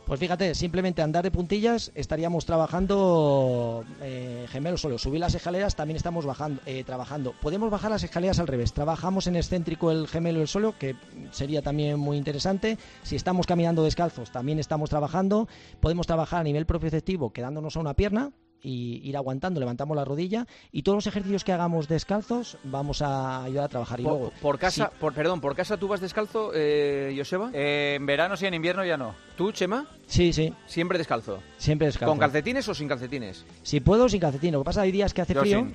Pues 0.08 0.20
fíjate, 0.20 0.54
simplemente 0.54 1.02
andar 1.02 1.22
de 1.22 1.30
puntillas 1.30 1.92
estaríamos 1.94 2.46
trabajando 2.46 3.84
eh, 4.00 4.46
gemelos 4.48 4.80
solo. 4.80 4.96
Subir 4.96 5.20
las 5.20 5.34
escaleras 5.34 5.76
también 5.76 5.98
estamos 5.98 6.24
bajando, 6.24 6.62
eh, 6.64 6.82
trabajando. 6.82 7.34
Podemos 7.42 7.70
bajar 7.70 7.90
las 7.90 8.02
escaleras 8.04 8.38
al 8.38 8.46
revés. 8.46 8.72
Trabajamos 8.72 9.26
en 9.26 9.36
excéntrico 9.36 9.90
el 9.90 10.08
gemelo 10.08 10.40
el 10.40 10.48
solo, 10.48 10.74
que 10.78 10.96
sería 11.30 11.60
también 11.60 12.00
muy 12.00 12.16
interesante. 12.16 12.78
Si 13.02 13.16
estamos 13.16 13.46
caminando 13.46 13.84
descalzos, 13.84 14.32
también 14.32 14.58
estamos 14.58 14.88
trabajando. 14.88 15.46
Podemos 15.78 16.06
trabajar 16.06 16.40
a 16.40 16.44
nivel 16.44 16.64
propioceptivo 16.64 17.30
quedándonos 17.30 17.76
a 17.76 17.80
una 17.80 17.92
pierna, 17.92 18.32
y 18.62 19.00
ir 19.08 19.16
aguantando, 19.16 19.60
levantamos 19.60 19.96
la 19.96 20.04
rodilla 20.04 20.46
y 20.72 20.82
todos 20.82 20.96
los 20.96 21.06
ejercicios 21.06 21.44
que 21.44 21.52
hagamos 21.52 21.88
descalzos 21.88 22.58
vamos 22.64 23.02
a 23.02 23.44
ayudar 23.44 23.64
a 23.64 23.68
trabajar. 23.68 24.00
Y 24.00 24.04
por, 24.04 24.12
luego, 24.12 24.32
por 24.40 24.58
casa, 24.58 24.90
por, 24.90 25.14
perdón, 25.14 25.40
¿por 25.40 25.54
casa 25.54 25.76
tú 25.76 25.88
vas 25.88 26.00
descalzo, 26.00 26.52
eh, 26.54 27.14
Joseba? 27.16 27.50
Eh, 27.52 27.94
en 27.96 28.06
verano 28.06 28.36
sí, 28.36 28.46
en 28.46 28.54
invierno 28.54 28.84
ya 28.84 28.96
no. 28.96 29.14
¿Tú, 29.36 29.52
Chema? 29.52 29.86
Sí, 30.06 30.32
sí. 30.32 30.52
¿Siempre 30.66 30.98
descalzo? 30.98 31.40
Siempre 31.56 31.86
descalzo. 31.86 32.10
¿Con 32.10 32.18
calcetines 32.18 32.68
o 32.68 32.74
sin 32.74 32.88
calcetines? 32.88 33.44
Si 33.62 33.80
puedo, 33.80 34.08
sin 34.08 34.20
calcetines. 34.20 34.54
Lo 34.54 34.60
que 34.60 34.66
pasa 34.66 34.82
hay 34.82 34.92
días 34.92 35.14
que 35.14 35.22
hace 35.22 35.34
frío. 35.34 35.66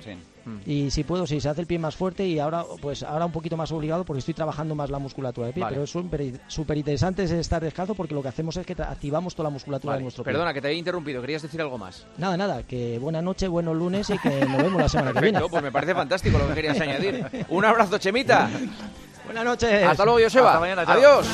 Mm. 0.44 0.58
Y 0.66 0.90
si 0.90 1.04
puedo, 1.04 1.26
sí, 1.26 1.40
se 1.40 1.48
hace 1.48 1.60
el 1.60 1.66
pie 1.66 1.78
más 1.78 1.96
fuerte 1.96 2.26
y 2.26 2.38
ahora 2.38 2.64
pues 2.80 3.02
ahora 3.02 3.26
un 3.26 3.32
poquito 3.32 3.56
más 3.56 3.72
obligado 3.72 4.04
porque 4.04 4.18
estoy 4.18 4.34
trabajando 4.34 4.74
más 4.74 4.90
la 4.90 4.98
musculatura 4.98 5.46
de 5.48 5.52
pie. 5.52 5.64
Pero 5.68 5.84
es 5.84 5.90
súper 5.90 6.76
interesante 6.76 7.24
estar 7.24 7.62
descalzo 7.62 7.94
porque 7.94 8.14
lo 8.14 8.22
que 8.22 8.28
hacemos 8.28 8.56
es 8.56 8.66
que 8.66 8.74
activamos 8.74 9.34
toda 9.34 9.48
la 9.48 9.52
musculatura 9.52 9.96
de 9.96 10.02
nuestro 10.02 10.24
pie. 10.24 10.32
Perdona, 10.32 10.52
que 10.52 10.60
te 10.60 10.68
he 10.68 10.74
interrumpido. 10.74 11.20
¿Querías 11.20 11.42
decir 11.42 11.60
algo 11.60 11.78
más? 11.78 12.06
Nada, 12.18 12.36
nada. 12.36 12.62
Que 12.62 12.98
buena 12.98 13.22
noche, 13.22 13.48
buenos 13.48 13.76
lunes 13.76 14.10
y 14.10 14.18
que 14.18 14.44
nos 14.46 14.62
vemos 14.62 14.80
la 14.80 14.88
semana 14.88 15.12
que 15.12 15.20
viene. 15.20 15.40
pues 15.48 15.62
me 15.62 15.72
parece 15.72 15.94
fantástico 15.94 16.38
lo 16.38 16.48
que 16.48 16.54
querías 16.54 16.80
añadir. 16.80 17.24
Un 17.48 17.64
abrazo, 17.64 17.98
Chemita. 17.98 18.50
Buenas 19.24 19.44
noches. 19.44 19.84
Hasta 19.84 20.04
luego, 20.04 20.20
Joseba. 20.22 20.48
Hasta 20.48 20.60
mañana. 20.60 20.82
Adiós. 20.86 21.26